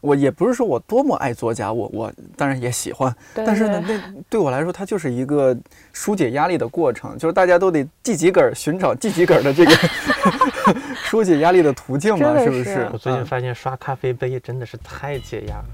[0.02, 5.56] 我也不是说我多么爱做家务，我当然也喜欢，但是呢，那对我来说，它就是一个
[5.94, 9.72] 疏解压力的过程，就是大家都得记几根儿，寻找记几根儿的这个
[11.08, 12.88] 疏解压力的途径嘛，是不是是？
[12.92, 15.64] 我最近嗯发现刷咖啡杯真的是太解压了。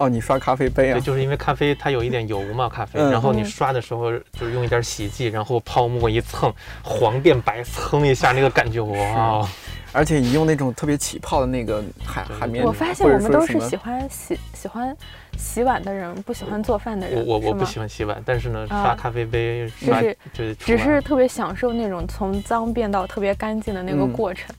[0.00, 1.02] 哦，你刷咖啡杯啊对，？
[1.02, 6.50] 就是因为咖啡它有一点油嘛，咖啡，嗯然后你嗯刷的时候就是用一点洗剂，然后泡沫一蹭，
[6.82, 9.48] 黄变白，蹭一下那个感觉，哇哦！
[9.92, 14.96] 而且你用那种特别起泡的那个海海绵，我发现我们都是喜欢洗喜欢
[15.36, 17.26] 洗碗的人，不喜欢做饭的人。
[17.26, 24.54] 我我我不喜欢洗碗，但是呢，啊刷咖啡杯刷是就是只是特别享受那种从脏变到特别干净的那个嗯过程，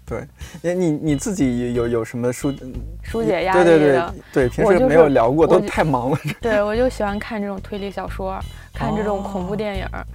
[0.64, 2.54] 哎，你你自己有有什么疏
[3.02, 4.14] 疏解压力对对对的。
[4.34, 6.18] 对，平时没有聊过，都太忙了。
[6.42, 8.38] 对我就喜欢看这种推理小说，
[8.74, 10.06] 看这种恐怖哦电影儿，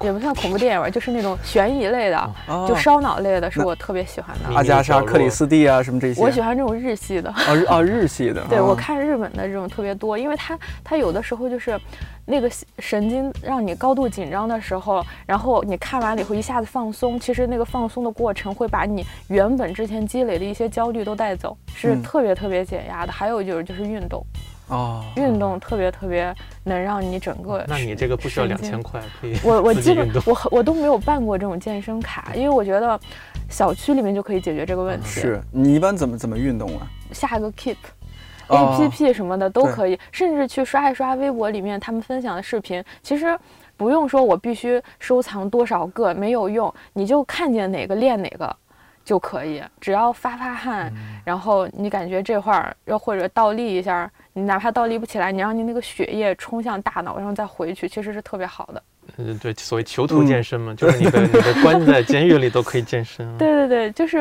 [0.00, 4.54] 也不算恐怖电影吧，就是那种悬疑类的，哦就烧脑类的，是我特别喜欢的。
[4.54, 6.22] 阿加莎、克里斯蒂啊，什么这些。
[6.22, 7.30] 我喜欢这种日系的。
[7.30, 8.44] 哦日哦日系的。
[8.48, 11.78] 对，哦我看日本的这种特别多，因为它它有的时候就是
[12.26, 23.12] 那个神经让你高度紧张的时候，然后你看完了以后一下子放松，其实那个放松的过程会把你原本之前积累的一些焦虑都带走，是嗯特别特别解压的。
[23.12, 24.24] 还有就是就是运动，
[24.68, 27.64] 哦，运动特别特别能让你整个。
[27.66, 30.08] 那你这个不需要两千块，可以我我基本。
[30.26, 32.98] 我我都没有办过这种健身卡，因为我觉得
[33.48, 35.06] 小区里面就可以解决这个问题。
[35.06, 36.86] 是你一般怎么怎么运动啊？
[37.12, 37.76] 下个 Keep。
[38.48, 43.38] 哦 A P P 什么的都可以，甚至去刷一刷微博里面他们分享的视频，其实
[43.76, 48.56] 不用说我必须收藏多少个，没有用，你就看见哪个练哪个
[49.04, 58.82] 就可以，只要发发汗，嗯然后你感觉这会儿又或者倒立一下，你哪怕倒立不起来，你让你那个血液冲向大脑，然后再回去，其实是特别好的。
[59.16, 63.34] 嗯，对，所谓囚徒健身嘛，就是你的 你的关在监狱里都可以健身啊。
[63.38, 64.18] 对对对，就是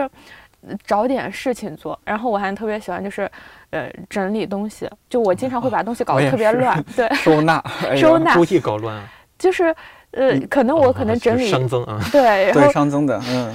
[0.67, 1.99] 呃找点事情做。
[2.05, 3.29] 然后我还特别喜欢就是，
[3.71, 4.89] 呃，整理东西。
[5.09, 7.61] 就我经常会把东西搞得特别乱， 对，收纳，
[7.97, 9.03] 收纳故意搞乱啊。
[9.37, 9.75] 就是
[10.11, 11.99] 呃，可能我可能整理哦熵增啊。
[12.11, 13.53] 对，然对后熵增的，嗯，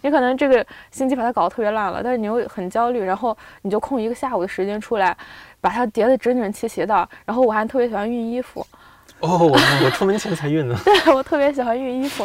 [0.00, 5.14] 你可能这个星期把它搞得特别烂了，但是你又很焦虑，然后你就空一个下午的时间出来，
[5.66, 7.08] 把它叠得整整齐齐的。
[7.24, 8.64] 然后我还特别喜欢熨衣服，
[9.18, 10.78] 哦，我我出门前才熨呢。
[10.86, 12.24] 对我特别喜欢熨衣服，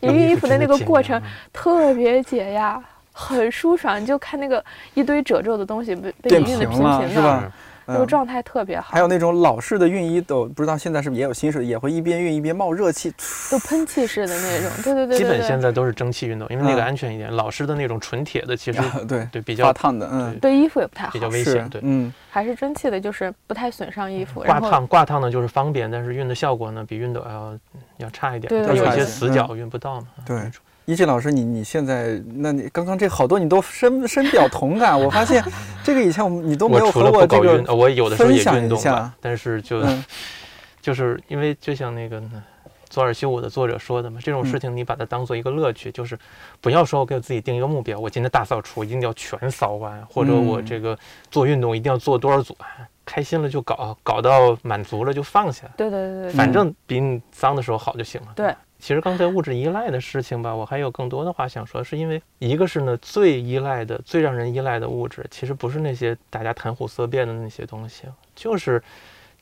[0.00, 2.82] 你熨衣服的那个过程特别解压，
[3.12, 4.00] 很舒爽。
[4.02, 4.62] 你就看那个
[4.94, 7.52] 一堆褶皱的东西被被你熨得平平平的，是吧？
[7.86, 13.12] 嗯那个状态特别好还，有那种老式的熨衣斗，不知道现在是不是也有新式的，也会一边熨一边冒热气。
[13.50, 14.70] 都喷气式的那种。
[14.82, 15.44] 对对对基本。
[15.44, 17.30] 现在都是蒸汽熨斗，因为那个嗯安全一点。
[17.34, 21.68] 老式的那种纯铁的，其实对，对比较发烫的，嗯，对衣服也不太好比，较危险。
[21.68, 24.40] 对，嗯，还是蒸汽的，就是不太损伤衣服。
[24.40, 27.58] 挂烫挂烫呢就是方便，但是熨的效果呢比熨斗要
[27.98, 28.48] 要差一点。
[28.48, 30.06] 对它有一些死角熨不到嘛。
[30.24, 30.50] 对
[30.86, 35.42] 一静老师，你你现在，那你刚刚这好多你都深深表同感，我发现
[35.82, 40.04] 这个以前我们你都没有我除了和我这个我有的时候也运动但是就嗯
[40.82, 42.42] 就是因为就像那个呢
[42.90, 46.18] 左耳修我的作者说的嘛，这种嗯事情你把它当做一个乐趣，就是
[46.60, 50.96] 不要说我给我自己定一个目标，我今天大扫除一定要全扫完，或者我嗯这个
[51.30, 58.28] 做运动一定要做多少组，哎开心了就搞，搞到满足了就放下，对对对对，反正比你脏的时候好就行了。
[58.36, 58.54] 对。
[58.84, 68.02] 其实刚才物质依赖的事情吧，我还有更多的话想说，是因为一个是呢，最依赖的、最让人依赖的物质，其实不是那些大家谈虎色变的那些东西，
[68.36, 68.82] 就是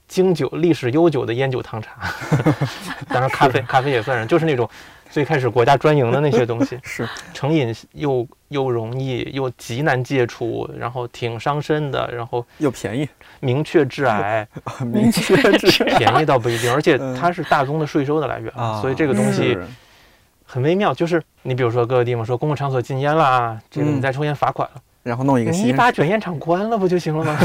[0.07, 2.09] 经久、历史悠久的烟酒糖茶。
[3.11, 4.71] 当然，咖啡咖啡也算上，就是那种
[5.13, 7.07] 最开始国家专营的那些东西， 是。
[7.35, 13.07] 成瘾又又容易又极难戒除，然后挺伤身的，然后又便宜，
[13.41, 14.49] 明确致癌，
[14.91, 15.99] 明确致癌。
[15.99, 17.15] 便宜倒不一定，而且 嗯。
[17.15, 19.59] 它是大宗的税收的来源，啊，所以这个东西
[20.47, 20.95] 很微妙。
[20.95, 23.97] 就是你比如说各个地方说公共场所禁烟啦，这个嗯。
[23.99, 27.39] 你再抽烟罚款了，然后弄一个你新，把卷烟厂关了不就行了吗？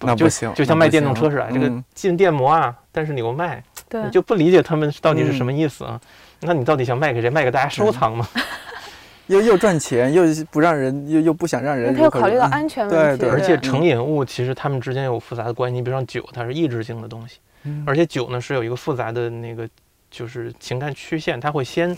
[0.00, 1.82] 那不行就像卖电动车似的，这个嗯。
[1.94, 5.98] 禁电摩啊，但是你又卖，你就不理解他们到底是什嗯么意思啊？
[6.40, 7.30] 那你到底想卖给谁？
[7.30, 8.28] 卖给大家收藏吗？
[9.26, 10.22] 又又赚钱，又
[10.52, 15.74] 不让人，又又不想让人他又考虑到安全问题，对对而且成瘾物其实它们之间有复杂的关系。
[15.74, 19.68] 你比如像酒，它是抑制性的东西，嗯而且酒呢是有一个复杂的那个
[20.12, 21.96] 就是情感曲线，它会先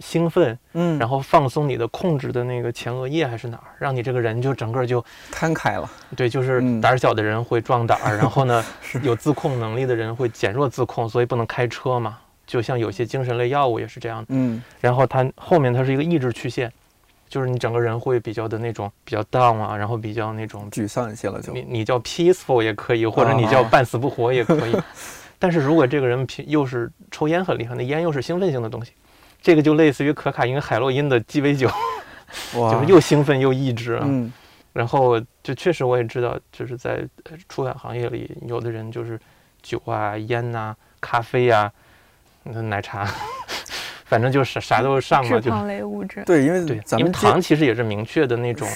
[0.00, 5.90] 兴奋，嗯，然后放松你的控制的那个前额叶还是哪儿，让你这个人就整个就摊开了。
[6.14, 8.62] 对，就是嗯胆儿小的人会壮胆儿，然后呢，
[9.02, 12.18] 有自控能力的人会减弱自控，所以不能开车嘛。
[12.46, 14.26] 就像有些精神类药物也是这样的。
[14.30, 16.72] 嗯然后它后面它是一个抑制曲线，
[17.28, 21.52] 就是你整个人会比较的那种比较 down 啊，然后比较那种沮丧一些了就。
[21.52, 24.76] 你你叫 peaceful 也可以，或者你叫哦半死不活也可以。
[25.38, 28.92] 但是如果这个人平又是抽烟很厉害，那烟又是兴奋性的东西，
[29.42, 31.68] 这个就类似于可卡因、海洛因的鸡尾酒，
[32.54, 34.04] 就是又兴奋又抑制啊。
[34.06, 34.32] 嗯
[34.72, 39.18] 然后就确实我也知道，就是在呃出版行业里，有的人就是
[39.62, 41.72] 酒啊、烟呐、咖啡呀、那
[42.62, 43.06] 奶茶，
[44.06, 46.22] 反正就是啥都上脂了，就糖类物质。
[46.26, 48.68] 对，因为对，因为咱们糖其实也是明确的那种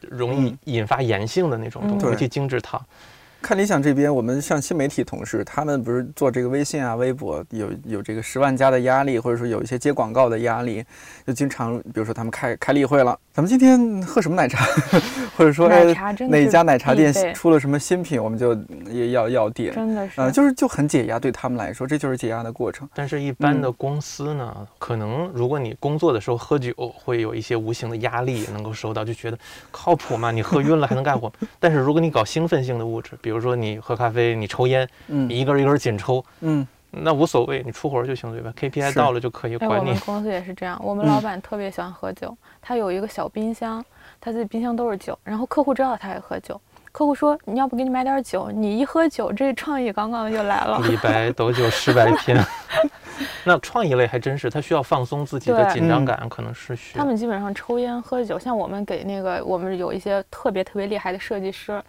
[0.00, 2.80] 容易嗯引发炎性的那种东西，尤其精制糖。
[3.40, 10.84] 看理想这边，我们像新媒体同事，他们不是做这个微信啊、微博，有有这个十万加的压力，或者说有一些接广告的压力，
[11.26, 14.64] 就经常，比如说他们开开例会了，咱们今天喝什么奶茶，
[15.36, 18.54] 或者说哪家奶茶店出了什么新品，我们就
[18.90, 22.88] 也要要点，真的是啊、就是就很解压，对他们来说，这就是解压的过程。
[22.92, 29.38] 但是，一般嗯的公司呢，可能如果你工作的时候喝酒，会有一些无形的压力能够收到，就觉得
[29.70, 30.32] 靠谱吗？
[30.32, 31.32] 你喝晕了还能干活？
[31.60, 40.00] 但是如果你搞兴奋性的物质，比如说你喝咖啡，你抽烟，嗯你一根一根紧抽，嗯那无所谓，你出活就行，对吧？KPI 到了就可以哎，管你我们。
[40.00, 43.84] 公司也是这样，我们嗯老板特别喜欢喝酒，他有一个小冰箱，
[44.18, 46.58] 他自己冰箱都是酒，然后客户知道他爱喝酒，
[46.98, 50.80] 客户说你要不给你买点酒，你一喝酒，这创意刚刚就来了。
[50.90, 52.44] 李白斗酒诗百篇。
[53.44, 57.04] 那创意类还真是，他需要放松自己的紧张感，可能是需要。
[57.04, 61.80] 他们基本上抽烟喝酒，像我们给那个我们有一些特别特别厉害的设计师，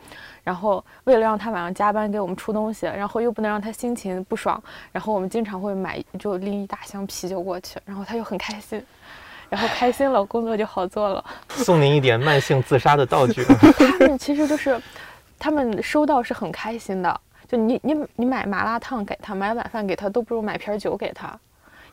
[0.44, 8.80] 然后为了让他晚上加班给我们出东西，然后又不能让他心情不爽，然后我们经常会买就拎一大箱啤酒过去，然后他就很开心，
[9.50, 11.24] 然后开心了工作就好做了。
[11.50, 13.44] 送您一点慢性自杀的道具。
[14.00, 14.80] 他们其实就是，
[15.38, 17.22] 他们收到是很开心的。
[17.48, 21.36] 就你你你买麻辣烫给他，买晚饭给他，都不如买瓶酒给他，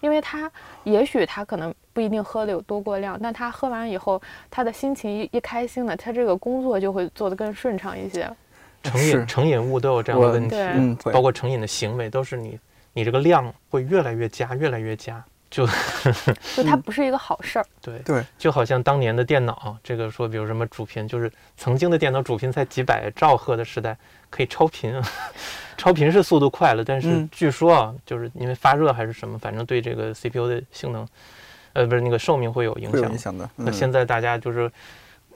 [0.01, 0.51] 因为他
[0.85, 8.31] 也许他可能不一定喝的有多过量，但他喝完以后，他的心情一一开心了，他这个工作就会做得更顺畅一些。
[8.83, 12.61] 成瘾成瘾物都有这样的问题，嗯，包括成瘾的行为，都是你
[12.93, 15.25] 你这个量会越来越加，越来越加。
[15.51, 15.67] 就
[16.57, 17.67] 就它不是一个好事儿。
[17.81, 23.97] 对对，就好像当年的电脑，这个说，比如什么主频，就是曾经的电脑主频才几百兆赫的时代，
[24.29, 25.01] 可以超频，
[25.77, 31.07] 超频是速度快了，但是嗯据说啊，就是因为发热还是什么，反正对这个 CPU 的性能，
[31.75, 33.19] 呃，不是那个寿命会有影响有影。
[33.19, 33.45] 响的。
[33.57, 34.71] 嗯那现在大家就是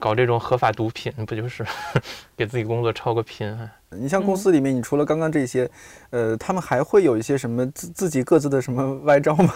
[0.01, 1.63] 搞这种合法毒品，不就是
[2.35, 3.47] 给自己工作超个频？
[3.47, 5.69] 哎你像公司里面，你除了刚刚这些，
[6.11, 9.53] 呃，他们还会有一些什么自自己各自的什么歪招吗？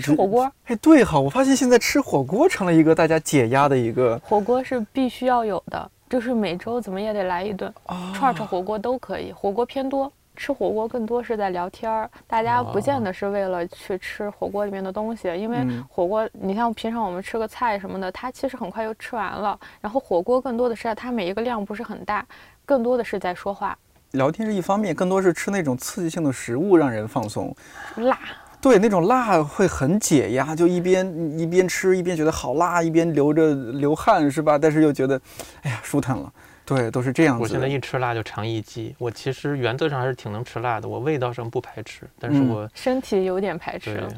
[0.00, 10.10] 吃火锅，哎，对哈，我发现现在吃火锅成了一个大家解压的一个火锅是必须要有的，就是每周怎么也得来一顿，啊串串火锅都可以，火锅偏多。
[10.36, 19.58] 吃火锅更多是在聊天儿，大家不见得是为了去吃火锅里面的东西，因为嗯火锅，你像平常我们吃个菜什么的，它其实很快就吃完了。
[19.80, 22.26] 然后火锅更多的是它每一个量不是很大，
[22.64, 23.76] 更多的是在说话，
[24.12, 27.54] 聊天是一方面，更多是吃那种刺激性的食物让人放松。
[27.96, 28.18] 辣。
[28.60, 34.56] 对，那种辣会很解压，就一边一边吃一边觉得好辣，一边流着流汗是吧？
[34.56, 35.20] 但是又觉得，
[35.62, 36.32] 哎呀，舒坦了。
[36.64, 37.42] 对，都是这样子。
[37.42, 44.08] 我现在一吃辣就肠易激，我其实原则上还是挺能吃辣的，我味道上不排斥，但是嗯我、身体有点排斥了，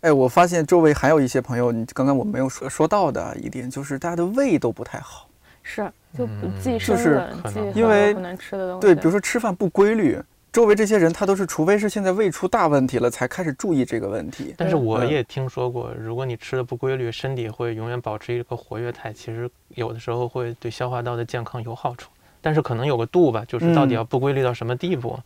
[0.00, 5.28] 哎，我发现周围还有一些朋友，你刚刚我没有说说到的一点，就是大家的胃都不太好。
[5.64, 5.88] 是
[6.18, 7.14] 就不嗯忌就是生
[7.54, 8.80] 冷，因为不能吃的东西。
[8.80, 10.18] 对，比如说吃饭不规律，
[10.52, 14.54] 周围这些人他都是，除非是现在胃出大问题了，才开始注意这个问题。
[14.58, 22.10] 但是我嗯也听说过，如果你吃的不规律，身体会永远保持一个活跃态，其实有的时候会对消化道的健康有好处。
[22.42, 25.18] 但是可能有个度吧，就是到底嗯要不规律到什么地步？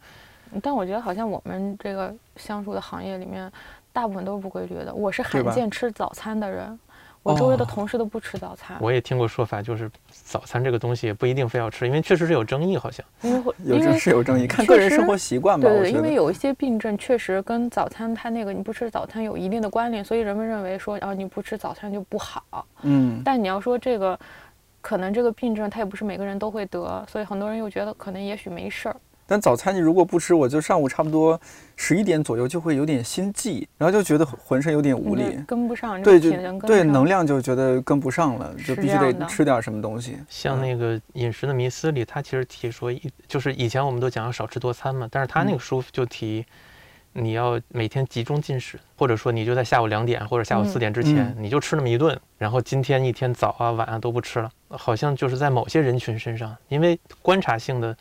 [0.62, 3.50] 但我觉得好像我们这个相处的行业里面，
[3.92, 4.94] 大部分都是不规律的。
[4.94, 6.78] 我是罕见吃早餐的人，
[7.32, 13.04] 我周围的哦同事都不吃早餐，我也听过说法，就是早餐这个东西也不一定非要吃，因为确实是有争议，好像。
[13.22, 15.68] 因为会有这因为是有争议，看个人生活习惯吧。
[15.68, 15.90] 对。
[15.90, 22.66] 因为有一些病症确实跟早餐它那个你不吃早餐有一定的关联，所以人们认为说啊你不吃早餐就不好。
[22.82, 24.18] 嗯，但你要说这个，
[24.80, 28.96] 可能这个病症它也不是每个人都会得，所以很多人又觉得可能也许没事儿。
[29.26, 31.38] 但早餐你如果不吃，我就上午差不多
[31.74, 35.38] 十一点左右就会有点心悸，然后就觉得浑身有点无力。
[35.46, 40.16] 跟不上，对，就对能量就觉得跟不上了，就必须得吃点什么东西。
[40.28, 46.46] 像那个《饮食的迷思》里，他其实提说一，就是以前我们都讲要少吃多餐嘛，但是他那个书就提，
[47.12, 57.96] 你要每天集中进食，或者说你就在下午两点或者下午四点之前，嗯你就吃那么一顿，然后今天一天早啊晚啊都不吃了，好像就是在某些人群身上，因为观察性的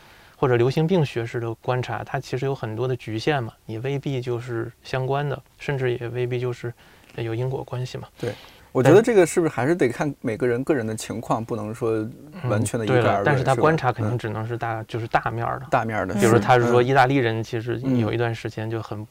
[0.46, 6.72] 或者流行病学式的观察，它其实有很多的局限嘛，你未必就是相关的，甚至也未必就是
[7.16, 8.08] 有因果关系嘛。
[8.20, 8.32] 对
[8.72, 12.08] 我觉得这个是不是还是得看每个人个人的情况，不能说
[12.44, 13.14] 完全的一概而论。
[13.16, 15.66] 了，但是他观察肯定嗯只能是大，就是大面儿的。
[15.72, 19.08] 大面儿的，比如说，他是说嗯意大利人其实嗯有一段时间就很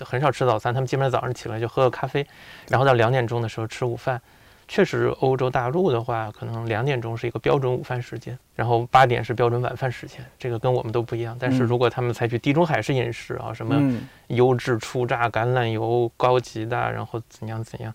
[0.00, 2.26] 很少吃早餐，他们基本上早上起来就喝个咖啡，
[2.70, 4.18] 然后到两点钟的时候吃午饭。
[4.68, 11.34] 确实，欧洲大陆的话，可能两点钟是一个标准午饭时间，然后八点是标准晚饭时间，这个跟我们都不一样。
[11.40, 17.94] 但是嗯如果他们采取地中海式饮食啊，什么嗯优质初榨橄榄油、高级的，然后怎样怎样，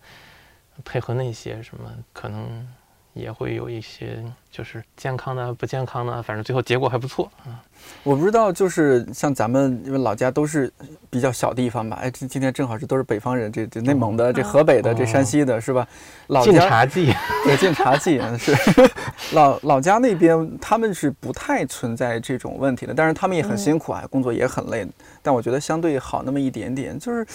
[0.84, 2.68] 配合那些什么，可能
[3.14, 7.62] 也会有一些就是健康的、不健康的，反正最后结果还不错啊。
[8.04, 10.72] 我不知道，就是像咱们因为老家都是
[11.10, 15.86] 比较小地方吧，哎，今今天正好是都是北方人，这这内蒙的、这河北的、这山西的，是吧？
[16.28, 18.56] 老晋家察冀，对晋察冀嗯是
[19.34, 24.88] 老老家那边，他们是不太存在这种问题的，但是他们也很辛苦啊，工作也很累。
[25.22, 27.28] 但我觉得相对好那么一点点，就是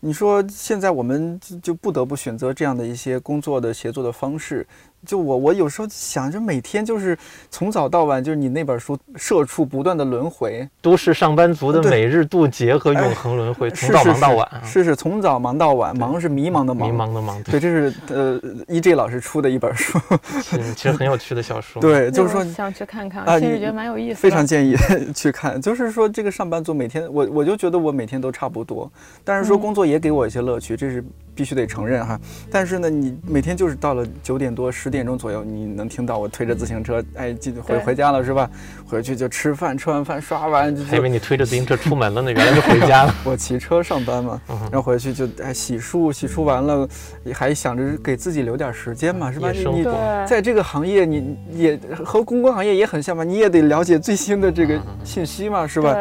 [0.00, 4.66] 你说现在我们就就不得不选择这样的一些工作的协作的方式。
[5.04, 7.16] 就我我有时候想着每天就是
[7.50, 16.96] 从早到晚，就是你那本书社畜不断的轮回，都市上班族的每日渡劫和永恒轮回，从早忙到晚啊，是是从早忙到晚，忙是迷茫的忙迷。
[16.96, 19.98] 茫的忙，对，对，这是呃 EJ 老师出的一本书，
[20.42, 21.80] 其实其实很有趣的小说。
[21.82, 24.20] 对，就是说我想去看看，其实觉得蛮有意思的。
[24.20, 24.74] 非常建议
[25.14, 25.60] 去看。
[25.60, 28.90] 就是说，这个上班族每天，我我就觉得我每天都差不多，
[29.22, 31.04] 但是说嗯工作也给我一些乐趣，这是
[31.34, 32.18] 必须得承认哈。
[32.50, 38.48] 但是呢，你每天就是到了九点多、十点钟左右，你能听到我推着自行车，哎，进回回家了是吧？
[38.86, 43.14] 回去就吃饭，吃完饭刷完还以为你推着自行车出门了呢， 原来就回家了。
[43.24, 46.88] 我骑车上班嘛，嗯然后回去就哎洗漱，洗漱完了，
[47.32, 49.50] 还想着给自己留点时间嘛，是吧？
[49.50, 49.84] 你你
[50.26, 55.92] 在这个行业，你也和公关行业也很像嘛，你也得了解最新的这个信息嘛，是吧？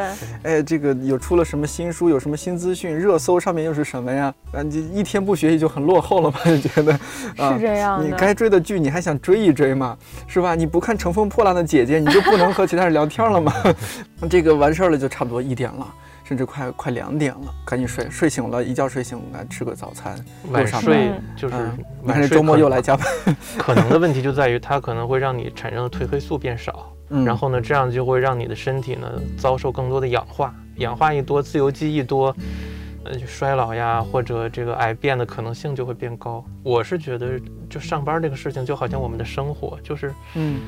[0.44, 4.34] 对，哎，这个有出了什么新书，有什么新资讯，热搜上面又是什么呀？
[4.52, 6.40] 啊，你一天不学习就很落后了吧？
[6.50, 6.94] 你觉得？
[7.38, 8.04] 啊是这样。
[8.06, 9.98] 你该追的剧你还想追一追吗？
[10.28, 10.56] 是吧？
[10.56, 13.54] 你不看《乘风破浪的姐姐》，你就不能和其他人聊天了吗？
[14.30, 15.88] 这个完事儿了就差不多一点了，
[16.24, 18.08] 甚至快快两点了，赶紧睡。
[18.10, 20.16] 睡醒了，一觉睡醒来吃个早餐，
[20.52, 23.06] 晚上睡就是嗯晚上周末又来加班。
[23.58, 29.08] 可能的问题就在于它可能会让你产生的褪黑素变少，嗯然后呢，这样就会让你的身体呢
[29.38, 32.36] 遭受更多的氧化，氧化一多，自由基一多，
[33.06, 36.44] 呃，衰老呀或者这个癌变的可能性就会变高。
[36.64, 37.40] 我是觉得，
[37.70, 40.62] 就上班这个事情就好像我们的生活，就是嗯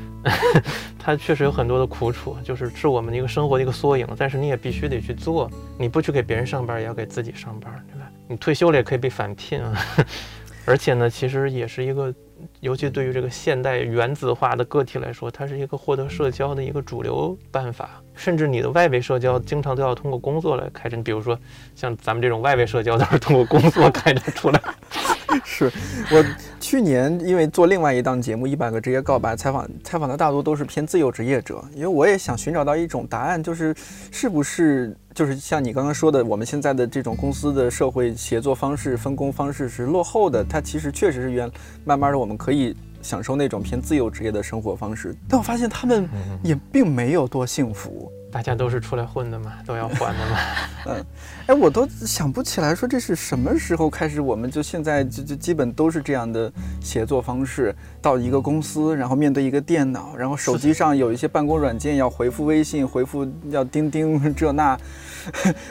[0.99, 8.09] 它确实有很多的苦楚，就是是我们的一个生活的一个缩影，但是你也必须得去做，你不去给别人上班，也要给自己上班，对吧？
[8.27, 9.73] 你退休了也可以被返聘啊，
[10.65, 12.13] 而且呢，其实也是一个，
[12.59, 21.37] 尤其对于这个现代原子化的个体来说，它是一个获得社交的一个主流办法，甚至你的外围社交经常都要通过工作来开展，比如说
[21.75, 24.61] 像咱们这种外围社交都是通过工作开展出来。
[25.43, 25.71] 是
[26.11, 26.23] 我
[26.59, 33.75] 去年因为做另外一档节目《一百个职业告白》，采访采访的大多都是偏自由职业者，因为我也想寻找到一种答案，就是
[34.11, 41.49] 是不是就是像你刚刚说的，我们现在的这种公司的社会协作方式、分工方式是落后的，它其实确实是原
[41.83, 46.09] 慢慢的我们可以享受那种偏自由职业的生活方式，但我发现他们
[46.43, 48.11] 也并没有多幸福。
[48.35, 50.37] 大家都是出来混的嘛， 都要还的嘛。
[50.87, 51.05] 嗯
[51.47, 57.73] 哎，我都想不起来说这是什么时候开始，我们就现在就就基本都是这样的协作方式。
[58.01, 64.77] 到一个公司，然后面对一个电脑，然后手机上有一些办公软件要回复微信，回复要钉钉这那。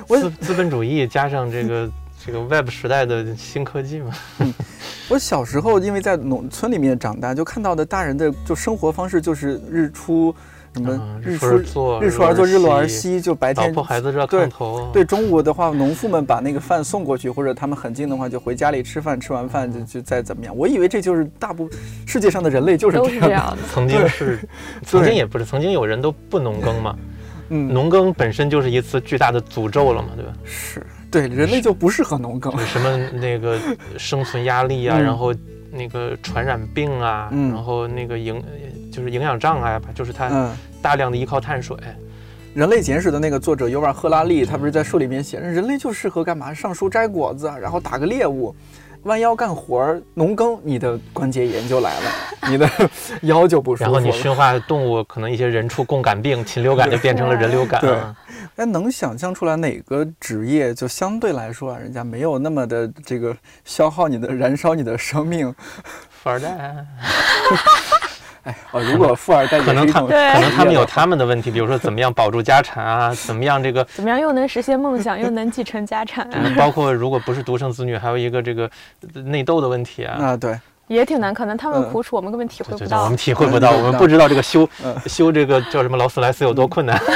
[0.08, 1.90] 我资资本主义加上这个
[2.24, 4.10] 这个 Web 时代的新科技嘛，
[5.10, 10.34] 我小时候因为在农村里面长大，就看到的大人的就生活方式就是日出
[10.75, 14.91] 什么嗯日出出而作，日出而作，日落而息，就白老天婆孩子热头。
[14.93, 20.57] 对，中午的话，农妇们把那个饭送过去，或者他们很近的话，就回家里吃饭，吃完饭就就再怎么样。
[20.57, 21.68] 我以为这就是大部
[22.07, 23.27] 世界上的人类就是都这样的。
[23.27, 23.59] 是这样的。
[23.72, 24.39] 曾经是，
[24.85, 26.97] 曾经也不是，曾经有人都不农耕嘛，
[27.51, 30.33] 嗯，农耕本身就是一次巨大的诅咒了嘛，对吧？
[30.45, 32.59] 是对人类就不适合农耕就。
[32.59, 33.57] 是什么那个
[33.97, 35.33] 生存压力啊，嗯然后
[35.75, 38.43] 那个传染病啊，嗯然后那个营
[38.93, 41.77] 就是营养障碍吧，就是它嗯，大量的依靠碳水。
[42.55, 46.55] 《人类简史》的那个作者尤瓦尔·赫拉利，他不是在书里面写，人类就适合干嘛？
[46.55, 48.55] 上树摘果子，然后打个猎物。
[49.05, 52.11] 弯腰干活儿、农耕，你的关节炎就来了，
[52.48, 52.68] 你的
[53.22, 53.92] 腰就不舒服了。
[53.92, 57.80] 然后你驯化动物，可能一些人畜共感病，禽流感就变成了人流感。
[57.80, 57.96] 对，
[58.57, 65.55] 哎，能想象出来哪个职业就相对来说啊，人家没有那么的这个消耗你的、燃烧你的生命？
[66.22, 66.86] 富二代。
[68.45, 78.70] 哎，哦，如果富二代可能他们可能他们有他们的问题，比如说怎么样保住家产啊，怎么样这个怎么样又能实现梦想，又能继承家产，包括如果不是独生子女，还有一个这个
[79.24, 80.16] 内斗的问题啊。
[80.22, 84.68] 啊，对，也挺难，可能他们苦楚我们根本体会不到，我们体会不到，我们不知道这个修
[85.07, 87.01] 修这个叫什么劳斯莱斯有多困难。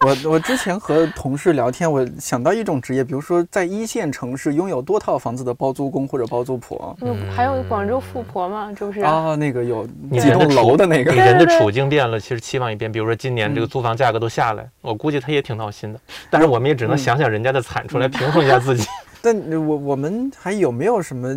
[0.00, 9.34] 我我之前和同事聊天，我想到一种职业，比如说在一线城市拥有多套房子的包租公或者包租婆，嗯，还有广州富婆嘛，这不是啊？
[9.34, 12.92] 那个有几栋楼的那个，人的处境变了，其实期望也变。
[12.92, 15.98] 比如说今年这个租房价格都下来，我估计他也挺闹心的。
[16.30, 18.86] 但是我们也只能想想人家的惨处来平衡一下自己。
[19.20, 21.28] 但我我们还有没有什么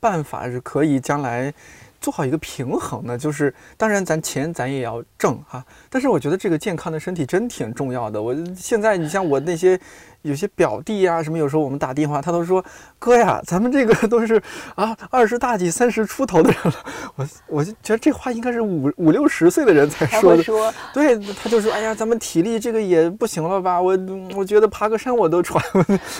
[0.00, 1.54] 办法是可以将来？
[2.00, 8.22] 做好一个平衡呢，就是当然咱钱咱也要挣哈，但是我觉得这个健康的身体真挺重要的。
[8.22, 9.78] 我现在你像我那些。
[10.22, 12.64] 有些表弟啊，什么有时候我们打电话，他都说
[12.98, 14.40] 哥呀，咱们这个都是
[14.74, 16.74] 啊二十大几、三十出头的人了。
[17.16, 20.42] 我我就觉得这话应该是五五六十岁的人才说的。
[20.42, 23.80] 说，对，他就说，哎呀，咱们体力这个也不行了吧？
[23.80, 23.98] 我
[24.34, 25.62] 我觉得爬个山我都喘。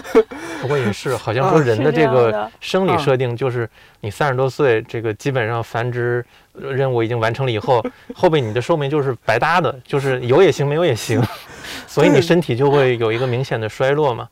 [0.62, 3.68] 不过也是，好像说人的这个生理设定就是
[4.00, 6.24] 你三十多岁，这个基本上繁殖
[6.54, 7.84] 任务已经完成了以后，
[8.14, 11.22] 后边你的寿命就是白搭的，就是有也行，没有也行。
[11.86, 14.28] 所以你身体就会有一个明显的衰落嘛，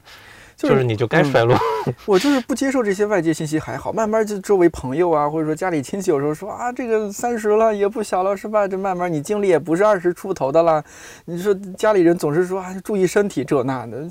[0.58, 1.56] 就是你就该衰落。
[2.04, 8.66] 我就是不接受这些外界信息还好，慢慢就周围朋友啊，或者说家里亲戚有时候说啊，这个三十了也不小了是吧？
[8.66, 10.82] 这慢慢你精力也不是二十出头的了。
[11.24, 14.04] 你说家里人总是说啊，注意身体这那的，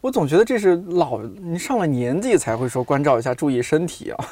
[0.00, 4.24] 我总觉得这是老你上了年纪才会说关照一下注意身体啊。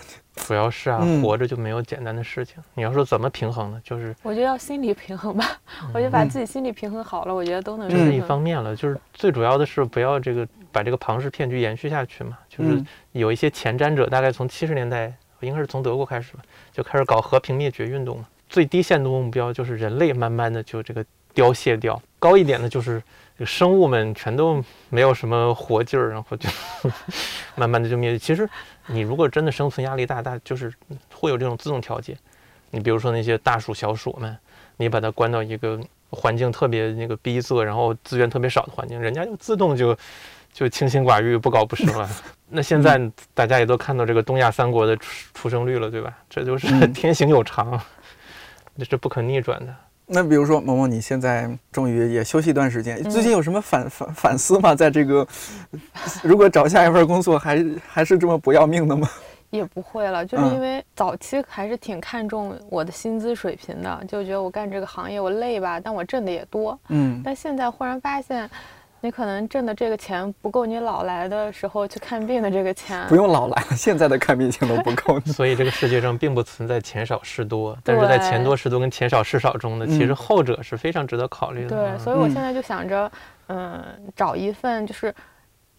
[0.46, 2.54] 主要是啊，活着就没有简单的事情。
[2.74, 3.80] 你要说怎么平衡呢？
[3.84, 5.44] 就是我觉得要心理平衡吧。
[5.92, 7.90] 我觉得把自己心理平衡好了，我觉得都能。
[7.90, 12.38] 这是一方面了，就是最主要的是不要这个把这个庞氏骗局延续下去嘛。
[12.48, 16.42] 就是有一些前瞻者，大概从七十年代，应该是从德国开始吧，
[16.72, 18.28] 就开始搞和平灭绝运动了。
[18.48, 23.02] 最低限度目标就是人类慢慢的就这个凋谢掉，高一点的就是
[23.44, 26.48] 生物们全都没有什么活劲儿，然后就
[27.56, 28.18] 慢慢的就灭。
[28.18, 28.48] 其实。
[28.92, 30.72] 你如果真的生存压力大，大就是
[31.14, 32.16] 会有这种自动调节。
[32.72, 34.36] 你比如说那些大鼠、小鼠们，
[34.78, 39.96] 你把它关到一个环境特别那个逼仄，然后资源特别少的环境，人家就自动就
[40.52, 42.08] 就清心寡欲、不搞不生了。
[42.52, 43.00] 那现在
[43.32, 44.96] 大家也都看到这个东亚三国的
[45.32, 46.12] 出生率了，对吧？
[46.28, 47.80] 这就是 天行有常，
[48.76, 49.72] 这是不可逆转的。
[50.12, 54.74] 那比如说，萌萌，你现在终于也休息一段时间，最近有什么反反反思吗？
[54.74, 55.24] 在这个，
[56.24, 59.08] 如果找下一份工作，还还是这么不要命的吗？
[59.50, 66.76] 也不会了，就是因为早期还是挺看重我的薪资水平的，就觉得我干这个行业我累吧，但我挣的也多。
[66.88, 68.50] 嗯，但现在忽然发现。
[69.00, 75.18] 你可能挣的这个钱不够你老来的时候去看病的这个钱，不用老来了， 现在的看病钱都不够。
[75.32, 81.76] 所以这个世界上并不存在钱少事多，但是在钱多事多跟钱少事少中的，其实后者是非常值得考虑的。
[81.76, 83.10] 对，所以我现在就想着，
[83.48, 83.82] 嗯，
[84.14, 85.14] 找一份就是。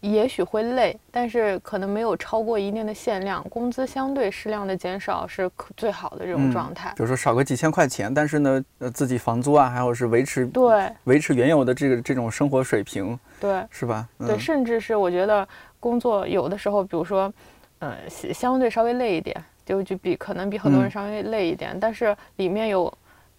[0.02, 6.90] 也许会累，但是可能没有超过一定的限量，工资相对适量的减少是最好的这种状态。
[6.98, 14.08] 比如说少个几千块钱，但是呢，呃，自己房租啊，还有是维持对维持原有的这个这种生活水平，对是吧？
[14.20, 15.48] 对，甚至是我觉得
[15.80, 17.32] 工作有的时候，比如说，
[17.80, 19.36] 呃，相对稍微累一点，
[19.66, 22.92] 就就比可能比很多人稍微累一点，但是里面有。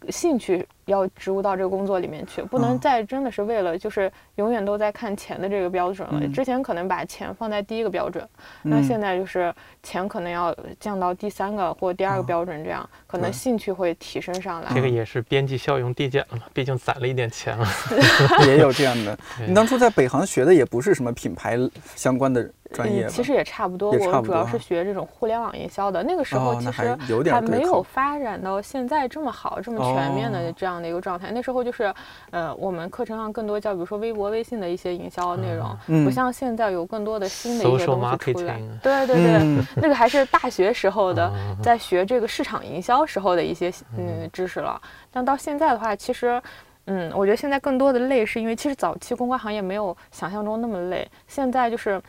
[0.09, 6.29] 兴趣要植入到这个工作里面去，不能再真的是为了就是永远都在看钱的这个标准了。
[6.29, 8.27] 之前可能把钱放在第一个标准，
[8.63, 14.73] 那现在就是钱可能要降到第三个或第二个标准，这样可能兴趣会提升上来。
[14.75, 17.67] 这个也是边际效用递减了嘛，毕竟攒了一点钱了。
[18.47, 19.19] 也有这样的。
[19.47, 21.59] 你当初在北航学的也不是什么品牌
[21.95, 22.51] 相关的。
[22.73, 26.03] 专业其实也差不多，我主要是学这种互联网营销的。
[26.03, 26.97] 那个时候其实
[27.31, 31.33] 还没有发展到现在这么好、这么全面的这样的一个状态。
[31.33, 31.93] 那时候就是，
[32.31, 38.61] 呃，我们课程上更多教，比如说微博、微信的一些营销内容，不像现在有更多的新的一些东西出来。
[38.83, 44.81] 对对对，那个还是大学时候的，在学这个市场营销时候的一些嗯知识了。
[45.11, 46.41] 但到现在的话，其实，
[46.85, 52.01] 嗯，我觉得现在更多的累是因为其实早期公关行业没有想象中那么累，现在就是。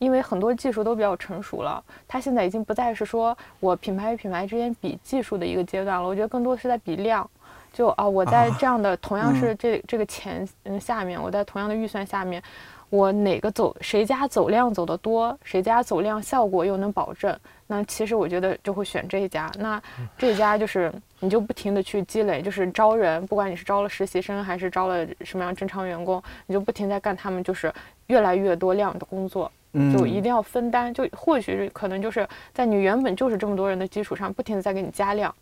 [0.00, 6.06] 因为很多技术都比较成熟了，它现在已经不再是说我品牌与品牌之间比技术的一个阶段了。
[6.06, 7.28] 我觉得更多的是在比量，
[7.78, 12.42] 就啊，我在这样的同样是这这个钱嗯下面，我在同样的预算下面，
[12.90, 19.48] 我哪个走谁家走量走得多，谁家走量效果又能保证，那其实我觉得就会选这一家。
[19.60, 19.80] 那
[20.16, 27.72] 这家就是你就不停的去积累，就是招人，不管你是招了实习生还是招了什么样正常员工，你就不停在干他们就是
[28.08, 29.48] 越来越多量的工作，
[29.96, 30.92] 就一定要分担。
[30.92, 35.32] 就或许可能就是在你原本就是这么多人的基础上，不停的在给你加量。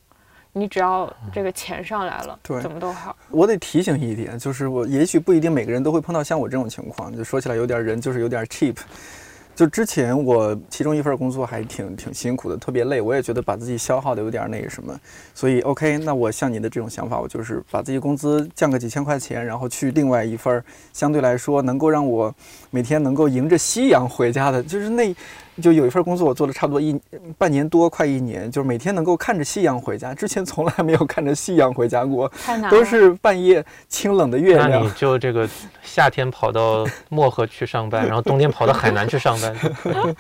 [0.59, 3.15] 你只要这个钱上来了，对，怎么都好。
[3.29, 8.75] 我得提醒一点，就是我也许不一定每个人都会碰到像我这种情况，就说起来有点人就是有点 cheap。
[9.55, 14.99] 就之前我其中一份工作还挺挺辛苦的，特别累，我也觉得把自己消耗的有点那个什么，
[15.35, 22.35] 所以 OK，那我像你的这种想法，我就是把自己工资降个几千块钱，然后去另外一份相对来说能够让我
[22.71, 25.15] 每天能够迎着夕阳回家的，就是那。
[25.63, 26.99] 就有一份工作，我做了差不多一
[27.39, 30.15] 半年多，快一年，就是每天能够看着夕阳回家。
[30.15, 32.31] 之前从来没有看着夕阳回家过，
[32.71, 34.71] 都是半夜清冷的月亮。
[34.71, 35.49] 那你就这个
[35.83, 39.57] 夏天跑到漠河去上班，然后冬天跑到海南去上班。
[39.85, 40.15] 对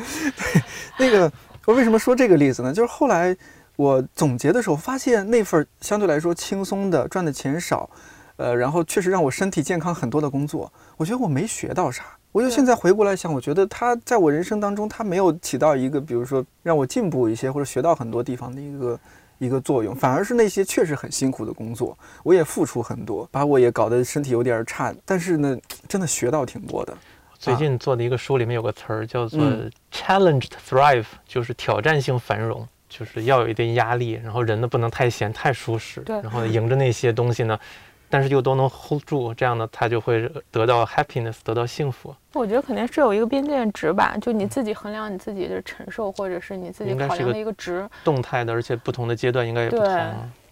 [0.98, 1.30] 那个
[1.66, 2.72] 我为什么说这个例子呢？
[2.72, 3.36] 就是后来
[3.76, 7.90] 我总结的时候发现，那份相对来说轻松的、赚的钱少，
[8.36, 12.04] 呃，然后确实让我身体健康很多的工作，我觉得我没学到啥。
[12.36, 19.00] 我就现在回过来想，我觉得他在我人生当中，他没有起到一个，比如说让我进步一些或者学到很多地方的一个
[19.38, 25.56] 一个作用，反而是那些确实很辛苦的工作，我也付出很多，把我也搞得身体有点差，但是呢，
[25.88, 26.94] 真的学到挺多的。
[27.38, 29.40] 最近做的一个书里面有个词儿叫做
[29.90, 37.58] “challenged thrive”，就是挑战性繁荣，就是要有一定压力，然后人呢不能太闲太舒适，然后迎着那些东西呢。
[38.08, 42.14] 但是又都能 hold 住，这样呢，他就会得到 happiness，得到幸福。
[42.32, 47.88] 我觉得肯定是有一个边界值吧，就你自己衡量你自己的承受，或者是你自己考量的一个值。
[48.04, 49.86] 动态的，而且不同的阶段应该也不同。
[49.86, 50.02] 对，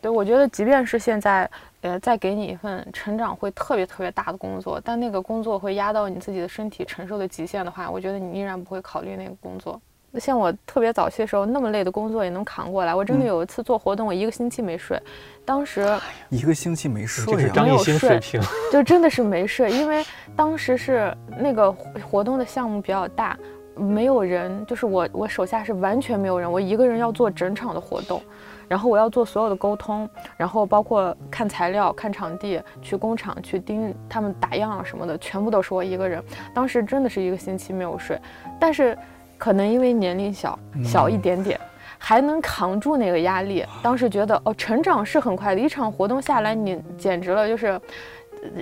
[0.02, 1.48] 对我觉得即便是现在，
[1.82, 9.80] 呃，再给你一份成长会特别特别大的工作，但那个工作会压到你自己的身体承受的极限的话，我觉得你依然不会考虑那个工作。
[10.20, 12.94] 像我特别早期的时候，那么累的工作也能扛过来。
[12.94, 14.96] 我真的有一次做活动，我一个星期没睡。
[15.44, 15.86] 当时
[16.28, 18.40] 一个星期没睡，就是张艺兴水平，
[18.72, 19.70] 就真的是没睡。
[19.70, 23.36] 因为当时是那个活动的项目比较大，
[23.76, 28.22] 没有人，就是我我手下是完全没有人，我一个人要做整场的活动，
[28.68, 36.22] 然后我要做所有的沟通，然后包括看材料、看场地、去工厂去盯他们打样什么的，全部都是我一个人。
[36.54, 38.20] 当时真的是一个星期没有睡，
[38.60, 38.96] 但是。
[39.36, 41.60] 可能因为年龄小小一点点，
[42.04, 43.64] 还能扛住那个压力。
[43.82, 47.80] 当时觉得哦，成长是很快的，一场活动下来，你简直了，就是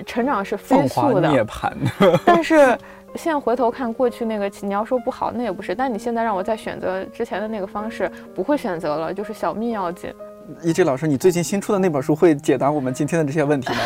[0.07, 1.29] 成长是飞速的。
[1.29, 1.73] 涅槃。
[2.25, 2.79] 但是
[3.17, 5.75] 现在回头看过去那个，你要说不好，那也不是。
[5.75, 10.15] 但你现在让我再选择之前的那个方式，不会选择了，就是小命要紧。
[10.63, 13.79] 一志老师，你最近新出的那本书会解答我们今天的这些问题吗？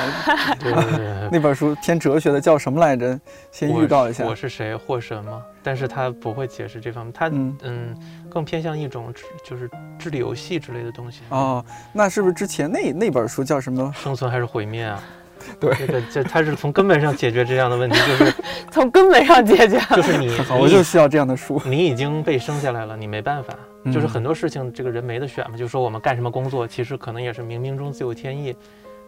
[1.31, 3.19] 那本书偏哲学的，叫什么来着？
[3.51, 4.25] 先预告一下。
[4.25, 4.75] 我是谁？
[4.77, 5.43] 或什么？
[5.63, 7.29] 但是他不会解释这方面，他
[7.63, 7.95] 嗯，
[8.31, 9.13] 更偏向一种
[9.45, 11.21] 就是智力游戏之类的东西。
[11.31, 13.93] 哦，那是不是之前那那本书叫什么？
[13.97, 15.03] 生存还是毁灭啊？
[15.61, 18.35] 对，这个这他是从根本上解决这样的问题，就是
[18.73, 21.61] 从根本上解决，就是你，我就需要这样的书。
[21.67, 23.55] 你已经被生下来了，你没办法，
[23.93, 25.57] 就是很多事情这个人没得选嘛。
[25.57, 28.55] 就说我们干什么工作，其实可能也是冥冥中自有天意，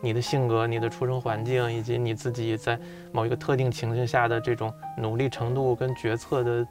[0.00, 2.78] 你的性格、你的出生环境，以及你自己在
[3.12, 6.66] 某一个特定情境下的这种努力程度跟决策的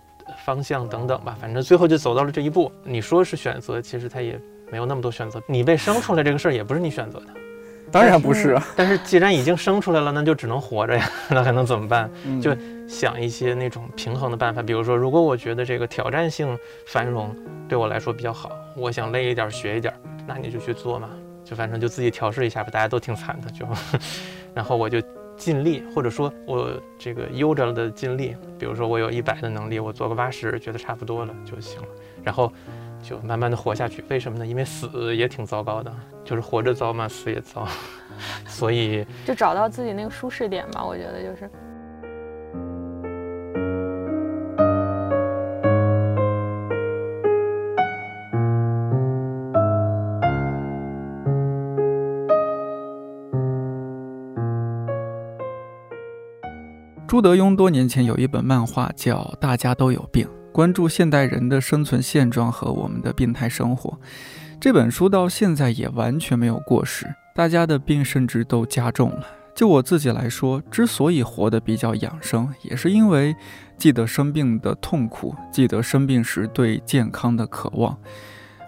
[0.45, 1.37] 方向等等吧。
[1.39, 2.71] 反正最后就走到了这一步。
[2.83, 4.39] 你说是选择，其实他也
[4.71, 5.41] 没有那么多选择。
[5.47, 7.27] 你被生出来这个事儿也不是你选择的。
[7.91, 12.09] 当然不是，但是既然已经生出来了，那就只能活着呀， 那还能怎么办？
[12.41, 12.55] 就
[12.87, 17.35] 想一些那种平衡的办法，比如说，如果我觉得这个挑战性繁荣
[17.67, 19.93] 对我来说比较好，我想累一点学一点，
[20.27, 21.09] 那你就去做嘛，
[21.43, 22.69] 就反正就自己调试一下吧。
[22.69, 23.65] 大家都挺惨的，就，
[24.53, 25.01] 然后我就
[25.37, 31.87] 尽力，或者说我这个悠着的尽力，比如说我有一百的能力，我做个八十，觉得差不多了就行了，
[32.23, 32.51] 然后。
[33.07, 34.45] 就慢慢的活下去，为什么呢？
[34.45, 35.93] 因为死也挺糟糕的，
[36.25, 37.65] 就是活着糟嘛，死也糟，
[38.45, 40.83] 所以 就找到自己那个舒适点吧。
[40.83, 41.49] 我觉得就是。
[57.07, 60.27] 朱德庸多年前有一本漫画叫《大家都有病》。
[60.57, 63.95] 关注现代人的生存现状和我们的病态生活，
[64.59, 67.05] 这本书到现在也完全没有过时。
[67.35, 69.23] 大家的病甚至都加重了。
[69.53, 73.35] 就我自己来说，之所以活得比较养生，也是因为
[73.77, 77.95] 记得生病的痛苦，记得生病时对健康的渴望。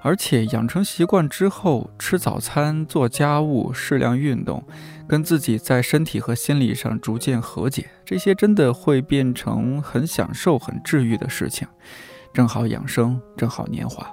[0.02, 4.64] 而且养成习惯之后，吃早餐、做家务、适量运动，
[5.08, 11.68] 跟自己在身体和心理上逐渐和解，这些真的会变成很享受、很治愈的事情。
[12.34, 14.08] 正好养生，正好年华。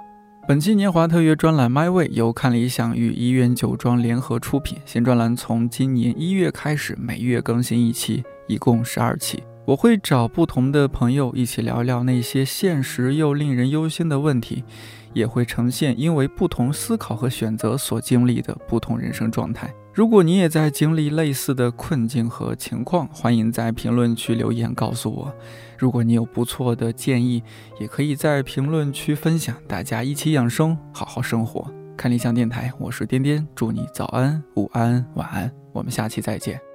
[0.47, 9.43] 本期年华特约专栏《My Way》由看理想与一元酒庄联合出品，新专栏从今年一月开始，每月更新一期，一共十二期。
[9.65, 14.63] 我会找不同的朋友一起聊聊那些现实又令人忧心的问题，
[15.13, 19.73] 也会呈现因为不同思考和选择所经历的不同人生状态。
[19.93, 25.33] 如果你也在经历类似的困境和情况，欢迎在评论区留言告诉我。
[25.75, 27.41] 如果你有不错的建议，
[27.79, 29.55] 也可以在评论区分享。
[29.67, 31.67] 大家一起养生，好好生活。
[31.95, 35.51] 看理想电台，我是颠颠，祝你早安、午安、晚安。
[35.73, 36.66] 我们下期再见。